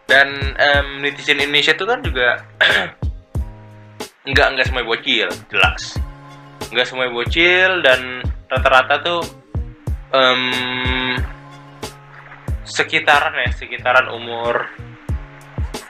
Dan 0.07 0.55
um, 0.55 0.87
netizen 1.03 1.43
Indonesia 1.43 1.75
tuh 1.75 1.87
kan 1.87 1.99
juga 1.99 2.39
nggak 4.31 4.47
nggak 4.55 4.65
semua 4.65 4.87
bocil 4.87 5.27
jelas. 5.51 5.99
Nggak 6.71 6.87
semua 6.87 7.11
bocil 7.11 7.83
dan 7.83 8.23
rata-rata 8.47 8.95
tuh 9.03 9.21
um, 10.15 11.19
sekitaran 12.63 13.35
ya 13.43 13.51
sekitaran 13.51 14.07
umur 14.09 14.65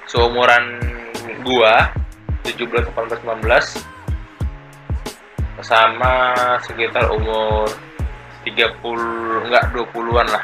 seumuran 0.09 0.81
gua 1.45 1.93
17 2.43 2.91
18 2.91 3.23
19 3.23 3.39
sama 5.63 6.43
sekitar 6.59 7.07
umur 7.13 7.71
30 8.43 9.47
enggak 9.47 9.63
20-an 9.71 10.27
lah. 10.27 10.43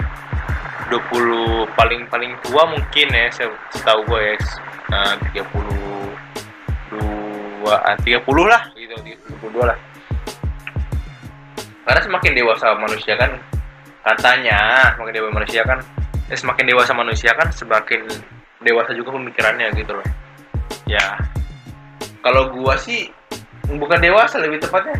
20 0.89 1.69
paling 1.77 2.01
paling 2.09 2.33
tua 2.41 2.65
mungkin 2.65 3.07
ya 3.13 3.29
saya 3.29 3.53
setahu 3.69 4.01
gue 4.09 4.33
ya 4.33 4.35
uh, 4.89 5.13
30 5.37 5.45
dua 6.89 7.75
ah, 7.85 7.97
30 8.01 8.25
lah. 8.49 8.63
Gitu 8.73 8.95
32 8.97 9.69
lah. 9.69 9.77
Karena 11.85 12.01
semakin 12.01 12.31
dewasa 12.33 12.73
manusia 12.77 13.13
kan 13.17 13.31
katanya 13.99 14.59
semakin 14.97 15.13
dewasa 15.13 15.33
manusia 15.35 15.61
kan 15.67 15.79
eh, 16.29 16.37
semakin 16.37 16.65
dewasa 16.65 16.91
manusia 16.95 17.31
kan 17.37 17.47
semakin 17.53 18.01
dewasa 18.65 18.91
juga 18.97 19.13
pemikirannya 19.13 19.69
gitu 19.77 19.93
loh. 19.93 20.07
Ya. 20.89 21.17
Kalau 22.19 22.51
gua 22.51 22.75
sih 22.75 23.13
bukan 23.69 24.01
dewasa 24.01 24.41
lebih 24.41 24.59
tepatnya 24.59 24.97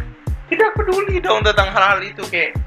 tidak 0.50 0.70
peduli 0.78 1.18
dong 1.22 1.42
tentang 1.46 1.70
hal-hal 1.74 2.02
itu 2.02 2.22
kayak 2.30 2.58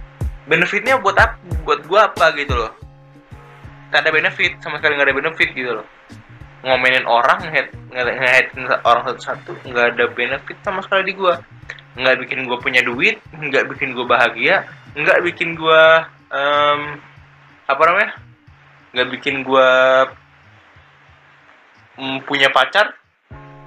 benefitnya 0.47 0.99
buat 0.99 1.15
apa 1.15 1.39
buat 1.63 1.81
gua 1.87 2.11
apa 2.11 2.35
gitu 2.35 2.55
loh. 2.55 2.73
Gak 3.93 4.09
ada 4.09 4.11
benefit 4.11 4.57
sama 4.65 4.81
sekali 4.81 4.97
nggak 4.97 5.09
ada 5.13 5.17
benefit 5.17 5.49
gitu 5.55 5.71
loh. 5.83 5.87
Ngomenin 6.63 7.07
orang 7.07 7.39
ngehead 7.43 7.69
ngehead 7.91 8.47
orang 8.87 9.03
satu-satu 9.11 9.51
nggak 9.67 9.87
ada 9.99 10.05
benefit 10.11 10.59
sama 10.65 10.81
sekali 10.83 11.11
di 11.11 11.15
gua. 11.15 11.39
Nggak 11.95 12.25
bikin 12.27 12.49
gua 12.49 12.59
punya 12.59 12.81
duit 12.83 13.21
nggak 13.31 13.69
bikin 13.77 13.95
gua 13.95 14.07
bahagia 14.09 14.67
nggak 14.93 15.25
bikin 15.25 15.55
gua 15.55 16.09
um, 16.33 16.99
apa 17.69 17.83
namanya? 17.87 18.13
Nggak 18.93 19.09
bikin 19.19 19.47
gua 19.47 19.69
um, 22.01 22.19
punya 22.27 22.51
pacar 22.51 22.97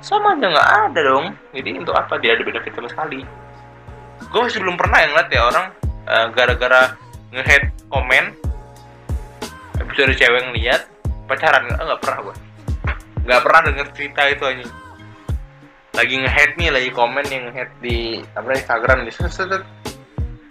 sama 0.03 0.37
aja 0.37 0.47
nggak 0.51 0.69
ada 0.91 0.99
dong. 1.01 1.25
Jadi 1.55 1.69
untuk 1.81 1.95
apa 1.95 2.19
dia 2.19 2.35
ada 2.35 2.43
benefit 2.45 2.75
sama 2.75 2.89
sekali? 2.91 3.25
Gue 4.31 4.41
masih 4.47 4.63
belum 4.63 4.79
pernah 4.79 5.01
yang 5.03 5.11
ngeliat 5.11 5.29
ya 5.31 5.41
orang 5.43 5.67
uh, 6.09 6.27
gara-gara 6.33 6.95
ngehead 7.33 7.69
komen 7.91 8.33
episode 9.81 10.15
cewek 10.15 10.39
yang 10.39 10.53
lihat 10.55 10.81
pacaran 11.25 11.67
nggak 11.67 11.81
nggak 11.81 12.01
pernah 12.01 12.19
gue 12.21 12.35
nggak 13.25 13.41
pernah 13.41 13.61
denger 13.69 13.87
cerita 13.97 14.21
itu 14.29 14.43
aja 14.45 14.65
lagi 15.95 16.15
ngehead 16.19 16.51
nih 16.59 16.69
lagi 16.75 16.89
komen 16.91 17.25
yang 17.31 17.47
ngehead 17.49 17.71
di 17.79 18.19
apa 18.35 18.51
Instagram 18.51 19.07
nih. 19.07 19.15
Set, 19.15 19.47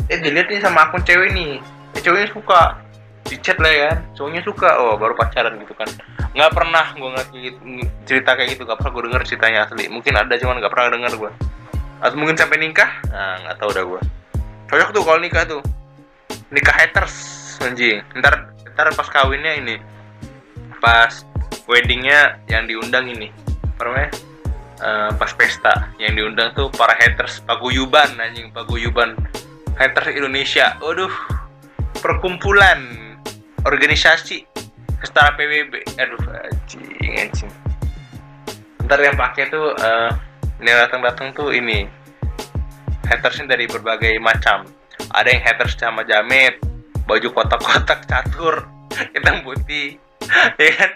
eh 0.08 0.18
dilihat 0.18 0.48
nih 0.48 0.60
sama 0.64 0.88
akun 0.88 1.04
cewek 1.04 1.36
nih. 1.36 1.60
Eh, 1.92 2.00
ceweknya 2.00 2.32
suka. 2.32 2.80
Di 3.28 3.36
chat 3.44 3.60
lah 3.60 3.68
ya 3.68 3.80
kan. 3.92 3.98
Cowoknya 4.16 4.40
suka. 4.40 4.68
Oh 4.80 4.96
baru 4.96 5.12
pacaran 5.12 5.60
gitu 5.60 5.76
kan. 5.76 5.88
Nggak 6.32 6.48
pernah 6.48 6.84
gue 6.96 7.08
ngeliat 7.12 7.28
cerita 8.08 8.30
kayak 8.40 8.56
gitu. 8.56 8.64
Nggak 8.64 8.80
pernah 8.80 8.92
gue 8.96 9.02
denger 9.12 9.22
ceritanya 9.28 9.58
asli. 9.68 9.84
Mungkin 9.92 10.12
ada 10.16 10.32
cuman 10.32 10.56
nggak 10.64 10.72
pernah 10.72 10.88
denger 10.96 11.12
gue 11.20 11.32
atau 12.04 12.16
mungkin 12.20 12.36
sampai 12.36 12.58
nikah? 12.60 12.90
Nah 13.08 13.32
nggak 13.44 13.56
tahu 13.60 13.68
udah 13.72 13.84
gue 13.84 14.00
cocok 14.74 14.90
tuh 14.90 15.02
kalau 15.06 15.20
nikah 15.22 15.46
tuh. 15.46 15.62
Nikah 16.50 16.74
haters 16.74 17.14
anjing. 17.62 18.02
Ntar 18.18 18.50
ntar 18.74 18.90
pas 18.98 19.06
kawinnya 19.06 19.54
ini 19.54 19.78
pas 20.82 21.22
weddingnya 21.70 22.42
yang 22.50 22.66
diundang 22.66 23.06
ini 23.06 23.30
apa 23.78 23.82
namanya? 23.86 24.10
Uh, 24.82 25.10
pas 25.14 25.30
pesta 25.30 25.94
yang 26.02 26.18
diundang 26.18 26.50
tuh 26.58 26.66
para 26.74 26.98
haters 26.98 27.38
paguyuban 27.46 28.18
anjing 28.18 28.50
paguyuban. 28.50 29.14
Haters 29.78 30.10
Indonesia 30.10 30.74
waduh. 30.82 31.10
Perkumpulan 32.02 32.82
organisasi 33.62 34.42
setara 35.06 35.38
PBB 35.38 35.86
aduh 36.02 36.18
anjing 36.50 37.14
anjing. 37.14 37.52
Ntar 38.82 38.98
yang 38.98 39.14
pakai 39.14 39.46
tuh 39.48 39.70
uh, 39.78 40.10
ini 40.58 40.70
datang 40.74 41.00
datang 41.00 41.30
tuh 41.30 41.54
ini 41.54 42.03
hatersnya 43.06 43.56
dari 43.56 43.68
berbagai 43.68 44.16
macam. 44.20 44.64
Ada 45.10 45.28
yang 45.34 45.42
haters 45.42 45.74
sama 45.76 46.06
jamet 46.06 46.58
baju 47.04 47.28
kotak-kotak 47.36 48.08
catur 48.08 48.64
hitam 49.12 49.44
putih 49.44 50.00
ya 50.62 50.70
kan? 50.78 50.90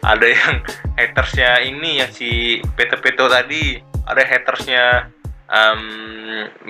Ada 0.00 0.26
yang 0.26 0.54
hatersnya 0.96 1.60
ini 1.62 2.00
yang 2.00 2.10
si 2.10 2.60
Peto 2.74 2.98
Peto 2.98 3.28
tadi. 3.28 3.76
Ada 4.08 4.22
hatersnya 4.26 4.84
um, 5.46 5.82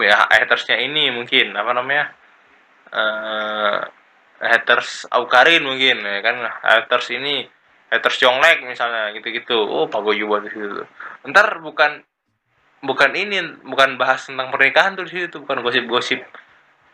ya, 0.03 0.29
hatersnya 0.29 0.77
ini 0.83 1.15
mungkin 1.15 1.55
apa 1.55 1.71
namanya? 1.73 2.07
Uh, 2.91 3.87
haters 4.43 5.07
Aukarin 5.15 5.63
mungkin 5.63 6.03
ya 6.03 6.21
kan? 6.21 6.37
Haters 6.43 7.15
ini 7.15 7.47
haters 7.89 8.19
Yonglek 8.21 8.67
misalnya 8.67 9.15
gitu-gitu. 9.15 9.57
Oh 9.57 9.87
Pagoyu 9.87 10.27
di 10.43 10.51
situ 10.51 10.85
ntar 11.27 11.61
bukan 11.61 12.01
bukan 12.81 13.11
ini 13.13 13.61
bukan 13.61 14.01
bahas 14.01 14.25
tentang 14.25 14.49
pernikahan 14.49 14.97
tuh 14.97 15.05
di 15.05 15.29
situ 15.29 15.45
bukan 15.45 15.61
gosip-gosip 15.61 16.21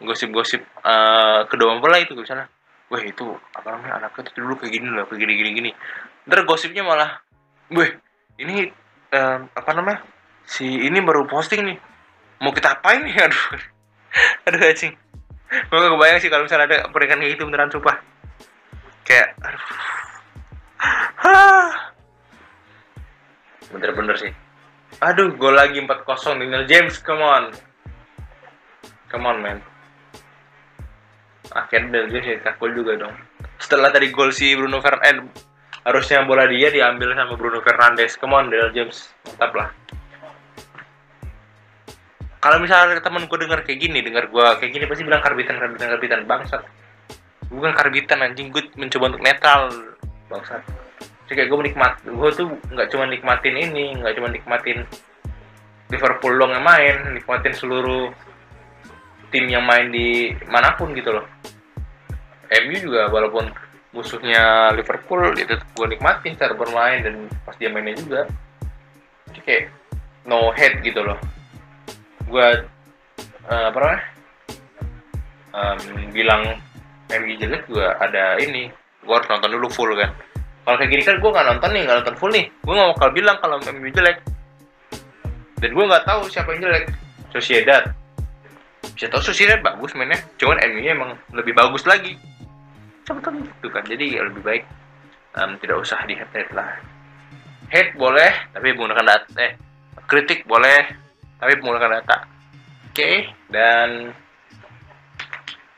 gosip-gosip 0.03 0.61
uh, 0.85 1.47
kedua 1.49 1.79
mempelai 1.79 2.05
itu 2.05 2.13
misalnya 2.19 2.51
wah 2.91 3.03
itu 3.03 3.25
apa 3.55 3.69
namanya 3.75 4.03
anaknya 4.03 4.29
itu 4.29 4.31
dulu 4.39 4.55
kayak 4.61 4.73
gini 4.77 4.89
loh 4.93 5.05
kayak 5.09 5.21
gini 5.25 5.33
gini 5.39 5.51
gini. 5.57 5.71
Ntar 6.29 6.45
gosipnya 6.45 6.83
malah 6.85 7.23
wah 7.73 7.91
ini 8.37 8.69
um, 9.15 9.41
apa 9.57 9.71
namanya 9.73 10.05
si 10.45 10.67
ini 10.67 10.99
baru 11.01 11.25
posting 11.25 11.65
nih. 11.65 11.79
Mau 12.45 12.53
kita 12.53 12.77
apain 12.77 13.01
nih? 13.01 13.17
Aduh. 13.27 13.45
Aduh 14.51 14.61
anjing. 14.61 14.93
Gue 15.47 15.79
gak 15.79 15.93
kebayang 15.95 16.19
sih 16.19 16.29
kalau 16.29 16.43
misalnya 16.45 16.67
ada 16.67 16.79
pernikahan 16.91 17.23
kayak 17.23 17.33
gitu 17.39 17.47
beneran 17.49 17.71
sumpah. 17.73 17.97
Kayak 19.07 19.39
aduh. 19.41 19.65
Bener-bener 23.73 24.17
sih 24.21 24.46
aduh 25.03 25.37
gol 25.37 25.53
lagi 25.53 25.77
4-0 25.83 26.41
Daniel 26.41 26.65
James 26.65 26.97
come 27.05 27.21
on. 27.21 27.45
Come 29.13 29.27
on 29.29 29.39
man. 29.45 29.59
Akhirnya 31.53 32.05
Daniel 32.07 32.11
James 32.11 32.41
ya 32.41 32.53
gol 32.57 32.73
juga 32.73 32.97
dong. 32.97 33.15
Setelah 33.61 33.93
tadi 33.93 34.09
gol 34.09 34.33
si 34.33 34.57
Bruno 34.57 34.81
Fernandes 34.81 35.29
eh, 35.29 35.45
harusnya 35.87 36.25
bola 36.25 36.49
dia 36.49 36.73
diambil 36.73 37.13
sama 37.13 37.37
Bruno 37.37 37.61
Fernandes. 37.61 38.17
Come 38.17 38.35
on 38.35 38.49
Daniel 38.49 38.73
James 38.73 39.13
mantap 39.29 39.53
lah. 39.53 39.69
Kalau 42.37 42.63
misalnya 42.63 43.03
temen 43.03 43.27
gue 43.27 43.39
denger 43.43 43.67
kayak 43.67 43.81
gini 43.83 43.99
denger 44.07 44.31
gue 44.31 44.47
kayak 44.63 44.71
gini 44.71 44.85
pasti 44.87 45.03
bilang 45.03 45.21
karbitan 45.21 45.61
karbitan 45.61 45.89
karbitan. 45.93 46.21
Bangsat. 46.25 46.63
Bukan 47.53 47.73
karbitan 47.75 48.25
anjing. 48.25 48.49
Gue 48.49 48.65
mencoba 48.79 49.13
untuk 49.13 49.23
netral 49.23 49.69
bangsat 50.31 50.86
jadi 51.27 51.43
kayak 51.43 51.49
gue 51.51 51.59
menikmat 51.59 51.93
gue 52.07 52.31
tuh 52.35 52.47
nggak 52.71 52.89
cuma 52.95 53.05
nikmatin 53.11 53.55
ini 53.59 53.99
nggak 53.99 54.15
cuma 54.15 54.31
nikmatin 54.31 54.87
Liverpool 55.91 56.35
dong 56.35 56.51
yang 56.51 56.67
main 56.67 57.15
nikmatin 57.15 57.55
seluruh 57.55 58.11
tim 59.31 59.47
yang 59.51 59.63
main 59.67 59.91
di 59.91 60.35
mana 60.47 60.75
pun 60.75 60.95
gitu 60.95 61.15
loh. 61.15 61.27
MU 62.47 62.77
juga 62.79 63.11
walaupun 63.11 63.51
musuhnya 63.91 64.71
Liverpool 64.75 65.35
itu 65.35 65.55
gue 65.55 65.87
nikmatin 65.95 66.39
cara 66.39 66.55
bermain 66.55 67.03
dan 67.03 67.27
pas 67.43 67.55
dia 67.59 67.71
mainnya 67.71 67.99
juga. 67.99 68.21
Jadi 69.31 69.41
kayak 69.43 69.65
no 70.27 70.51
head 70.55 70.79
gitu 70.83 71.03
loh. 71.03 71.19
Gue 72.27 72.47
uh, 73.51 73.65
apa 73.71 73.79
namanya? 73.79 74.03
Um, 75.57 75.79
bilang 76.13 76.43
MU 77.11 77.35
jelek 77.39 77.65
juga 77.71 77.97
ada 78.03 78.37
ini 78.43 78.69
gue 79.07 79.15
harus 79.15 79.31
nonton 79.31 79.55
dulu 79.57 79.71
full 79.71 79.95
kan 79.95 80.11
kalau 80.67 80.83
kayak 80.83 80.91
gini 80.99 81.03
kan 81.07 81.23
gue 81.23 81.31
nggak 81.31 81.47
nonton 81.47 81.71
nih 81.71 81.83
nggak 81.87 81.97
nonton 82.03 82.17
full 82.19 82.33
nih. 82.35 82.51
Gue 82.67 82.75
nggak 82.75 82.91
bakal 82.99 83.11
bilang 83.15 83.39
kalau 83.39 83.63
MU 83.63 83.87
jelek. 83.87 84.19
Dan 85.63 85.71
gue 85.71 85.85
nggak 85.87 86.03
tahu 86.03 86.27
siapa 86.27 86.59
yang 86.59 86.67
jelek. 86.67 86.91
Sociedad. 87.31 87.95
Bisa 88.83 89.07
tahu 89.07 89.23
Sociedad 89.23 89.63
bagus 89.63 89.95
mainnya. 89.95 90.19
Cuman 90.35 90.59
MU 90.67 90.83
nya 90.83 90.99
emang 90.99 91.15
lebih 91.31 91.55
bagus 91.55 91.87
lagi. 91.87 92.19
Contoh 93.07 93.31
gitu 93.31 93.71
kan. 93.71 93.87
Jadi 93.87 94.19
ya 94.19 94.27
lebih 94.27 94.43
baik 94.43 94.67
um, 95.39 95.55
tidak 95.63 95.87
usah 95.87 96.03
di 96.03 96.19
head 96.19 96.51
lah. 96.51 96.83
Head 97.71 97.95
boleh 97.95 98.35
tapi 98.51 98.75
menggunakan 98.75 99.07
data 99.07 99.31
eh 99.39 99.55
kritik 100.11 100.51
boleh 100.51 100.83
tapi 101.39 101.63
menggunakan 101.63 102.03
data. 102.03 102.27
Oke 102.91 102.91
okay. 102.91 103.17
dan 103.55 104.11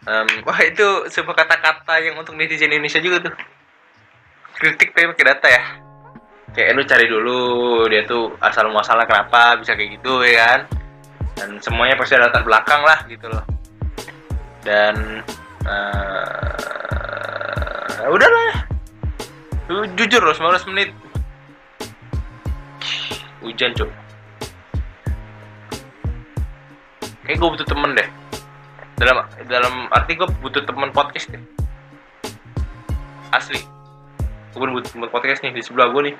um, 0.08 0.28
wah 0.48 0.60
itu 0.64 1.12
sebuah 1.12 1.44
kata-kata 1.44 2.00
yang 2.00 2.16
untuk 2.16 2.32
netizen 2.40 2.72
Indonesia 2.72 3.04
juga 3.04 3.28
tuh 3.28 3.57
kritik 4.58 4.90
tapi 4.90 5.14
pakai 5.14 5.26
data 5.30 5.46
ya. 5.46 5.62
Kayak 6.50 6.74
lu 6.74 6.82
cari 6.82 7.06
dulu 7.06 7.38
dia 7.86 8.02
tuh 8.02 8.34
asal 8.42 8.66
muasalnya 8.74 9.06
kenapa 9.06 9.54
bisa 9.62 9.78
kayak 9.78 10.02
gitu 10.02 10.26
ya 10.26 10.42
kan? 10.42 10.66
Dan 11.38 11.62
semuanya 11.62 11.94
pasti 11.94 12.18
ada 12.18 12.26
latar 12.26 12.42
belakang 12.42 12.82
lah 12.82 12.98
gitu 13.06 13.30
loh. 13.30 13.46
Dan 14.66 15.22
uh, 15.62 16.58
udahlah 18.10 18.66
jujur 19.94 20.18
loh 20.18 20.34
19 20.34 20.74
menit. 20.74 20.90
Hujan 23.38 23.70
cuk. 23.78 23.86
Kayak 27.22 27.38
gue 27.38 27.48
butuh 27.54 27.68
temen 27.70 27.94
deh. 27.94 28.08
Dalam 28.98 29.22
dalam 29.46 29.86
arti 29.94 30.18
gue 30.18 30.26
butuh 30.42 30.66
temen 30.66 30.90
podcast 30.90 31.30
deh. 31.30 31.38
Asli 33.30 33.77
gue 34.48 34.64
butuh 34.64 34.88
temen 34.88 35.12
podcast 35.12 35.44
nih 35.44 35.52
di 35.52 35.60
sebelah 35.60 35.92
gue 35.92 36.12
nih. 36.12 36.16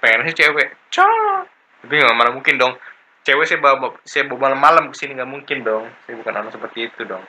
Pengen 0.00 0.24
sih 0.28 0.36
cewek. 0.36 0.68
Cah! 0.88 1.44
Tapi 1.84 1.92
nggak 2.00 2.16
mana 2.16 2.32
mungkin 2.32 2.56
dong. 2.56 2.74
Cewek 3.24 3.44
saya 3.44 3.60
bawa 3.60 3.92
saya 4.04 4.24
bawa 4.28 4.48
malam-malam 4.48 4.88
ke 4.92 4.96
sini 4.96 5.16
nggak 5.16 5.28
mungkin 5.28 5.58
dong. 5.60 5.84
Saya 6.04 6.16
bukan 6.16 6.32
orang 6.32 6.52
seperti 6.52 6.88
itu 6.88 7.04
dong. 7.04 7.24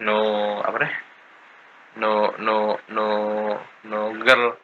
No 0.00 0.18
apa 0.64 0.76
deh? 0.80 0.92
No 2.00 2.32
no 2.40 2.80
no 2.88 3.06
no 3.84 3.98
girl 4.24 4.56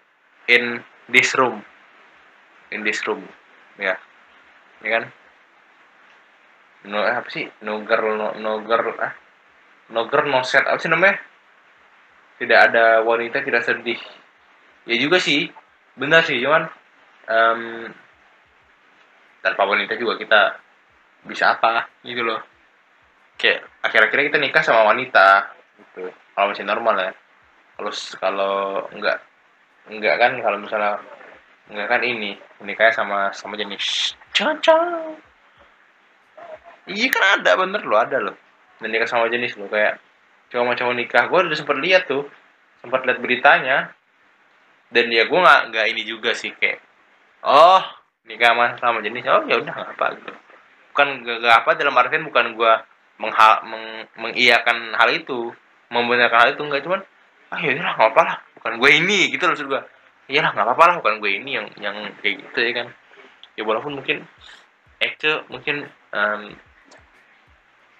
in 0.49 0.81
this 1.13 1.37
room. 1.37 1.61
In 2.73 2.85
this 2.85 3.05
room. 3.05 3.21
Ya. 3.77 4.01
Ya 4.81 4.89
kan? 4.97 5.05
No 6.89 7.05
eh, 7.05 7.13
apa 7.13 7.29
sih? 7.29 7.45
No 7.61 7.85
girl 7.85 8.17
no, 8.17 8.33
no 8.41 8.65
girl 8.65 8.97
ah. 8.97 9.13
No 9.93 10.09
girl 10.09 10.29
no 10.29 10.41
set. 10.45 10.65
Apa 10.65 10.81
sih 10.81 10.89
namanya 10.89 11.28
tidak 12.39 12.59
ada 12.71 13.03
wanita 13.03 13.43
tidak 13.43 13.67
sedih. 13.67 13.99
Ya 14.89 14.97
juga 14.97 15.19
sih 15.19 15.51
benar 15.99 16.23
sih 16.23 16.39
cuman 16.39 16.71
um, 17.27 17.91
tanpa 19.43 19.63
wanita 19.67 19.99
juga 19.99 20.15
kita 20.17 20.57
bisa 21.27 21.59
apa 21.59 21.91
gitu 22.07 22.23
loh. 22.23 22.41
Kayak 23.39 23.67
akhir-akhirnya 23.83 24.27
kita 24.35 24.39
nikah 24.39 24.63
sama 24.63 24.87
wanita 24.89 25.55
gitu. 25.79 26.11
Kalau 26.35 26.47
masih 26.55 26.67
normal 26.67 26.95
ya. 26.99 27.13
Kalau 27.79 27.93
kalau 28.19 28.57
enggak 28.95 29.19
enggak 29.91 30.15
kan 30.19 30.33
kalau 30.43 30.59
misalnya 30.59 30.99
enggak 31.71 31.89
kan 31.91 32.03
ini 32.03 32.39
nikahnya 32.63 32.95
sama 32.95 33.31
sama 33.35 33.55
jenis. 33.59 34.15
Cocok 34.35 35.29
iya 36.89 37.07
kan 37.13 37.25
ada 37.41 37.53
bener 37.61 37.83
loh 37.85 38.01
ada 38.01 38.19
loh. 38.19 38.37
Dan 38.81 38.95
nikah 38.95 39.07
sama 39.11 39.29
jenis 39.29 39.55
loh 39.61 39.69
kayak 39.69 40.01
cowok 40.53 40.77
cowok 40.77 40.95
nikah. 40.97 41.25
Gue 41.29 41.39
udah 41.49 41.59
sempet 41.59 41.79
lihat 41.81 42.09
tuh. 42.09 42.27
Sempat 42.81 43.05
lihat 43.05 43.19
beritanya. 43.21 43.93
Dan 44.89 45.13
ya 45.13 45.29
gue 45.29 45.39
nggak 45.39 45.61
nggak 45.73 45.87
ini 45.93 46.03
juga 46.09 46.33
sih 46.33 46.49
kayak 46.57 46.81
oh 47.45 47.85
nikah 48.25 48.57
sama 48.57 48.65
sama 48.81 48.99
jenis. 49.05 49.29
Oh 49.29 49.45
ya 49.45 49.61
udah 49.61 49.73
nggak 49.73 49.91
apa 49.97 50.07
gitu. 50.17 50.33
Bukan 50.93 51.09
gak, 51.23 51.63
apa 51.63 51.71
dalam 51.79 51.95
artian 51.95 52.27
bukan 52.27 52.59
gue 52.59 52.73
menghal, 53.23 53.63
meng, 53.71 54.03
mengiyakan 54.19 54.99
hal 54.99 55.15
itu 55.15 55.55
membenarkan 55.95 56.39
hal 56.43 56.51
itu 56.59 56.63
enggak 56.67 56.83
cuman 56.83 57.01
ah 57.55 57.59
ya 57.63 57.71
udah 57.77 57.83
nggak 57.95 58.11
apa 58.17 58.23
lah. 58.25 58.37
Bukan 58.59 58.73
gue 58.83 58.91
ini 58.99 59.31
gitu 59.31 59.47
loh 59.47 59.55
maksud 59.55 59.69
gue 59.71 59.83
iyalah 60.29 60.51
nggak 60.53 60.67
apa-apa 60.67 60.85
lah 60.85 60.95
bukan 61.01 61.15
gue 61.25 61.31
ini 61.41 61.51
yang 61.57 61.67
yang 61.79 61.97
kayak 62.21 62.43
gitu 62.43 62.59
ya 62.61 62.73
kan. 62.83 62.87
Ya 63.55 63.63
walaupun 63.63 63.97
mungkin 63.99 64.27
itu 64.99 65.31
mungkin 65.49 65.87
um, 66.11 66.43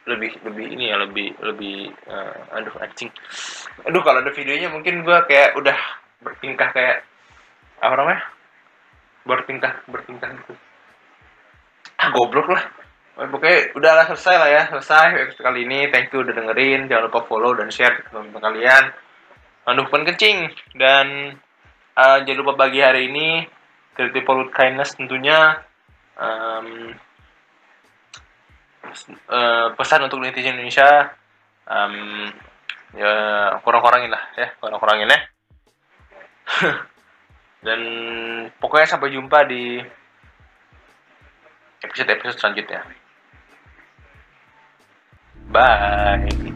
lebih 0.09 0.33
lebih 0.43 0.67
ini 0.73 0.89
ya 0.89 0.97
lebih 0.97 1.37
lebih 1.45 1.93
uh, 2.09 2.57
aduh 2.57 2.73
anjing. 2.81 3.13
Aduh 3.85 4.01
kalau 4.01 4.25
ada 4.25 4.33
videonya 4.33 4.73
mungkin 4.73 5.05
gue 5.05 5.19
kayak 5.29 5.55
udah 5.61 5.77
bertingkah 6.25 6.73
kayak 6.73 7.05
apa 7.79 7.95
namanya? 7.95 8.23
Bertingkah 9.29 9.73
bertingkah 9.87 10.33
gitu. 10.33 10.57
Ah 12.01 12.09
goblok 12.11 12.49
lah. 12.49 12.65
Oke, 13.19 13.75
udah 13.75 13.99
lah 13.99 14.07
selesai 14.07 14.37
lah 14.39 14.47
ya 14.47 14.63
selesai 14.71 15.27
episode 15.27 15.43
kali 15.43 15.67
ini. 15.67 15.91
Thank 15.91 16.15
you 16.15 16.23
udah 16.23 16.39
dengerin. 16.39 16.87
Jangan 16.87 17.11
lupa 17.11 17.27
follow 17.27 17.51
dan 17.51 17.67
share 17.67 17.99
ke 17.99 18.07
teman-teman 18.15 18.39
kalian. 18.39 18.95
Bukan 19.67 20.07
kencing. 20.07 20.55
Dan 20.79 21.35
uh, 21.99 22.19
jangan 22.23 22.39
lupa 22.47 22.55
bagi 22.55 22.79
hari 22.79 23.11
ini. 23.11 23.43
Creative 23.99 24.23
Polluted 24.23 24.55
Kindness 24.55 24.95
tentunya. 24.95 25.67
Um, 26.15 26.95
uh, 29.29 29.73
pesan 29.77 30.05
untuk 30.07 30.21
netizen 30.21 30.57
Indonesia 30.57 31.15
um, 31.69 32.29
ya 32.97 33.13
kurang-kurangin 33.61 34.11
lah 34.13 34.23
ya 34.37 34.49
kurang-kurangin 34.59 35.13
ya. 35.13 35.21
Dan 37.67 37.81
pokoknya 38.63 38.87
sampai 38.87 39.13
jumpa 39.13 39.45
di 39.51 39.83
episode-episode 41.83 42.39
selanjutnya. 42.39 42.81
Bye 45.49 46.48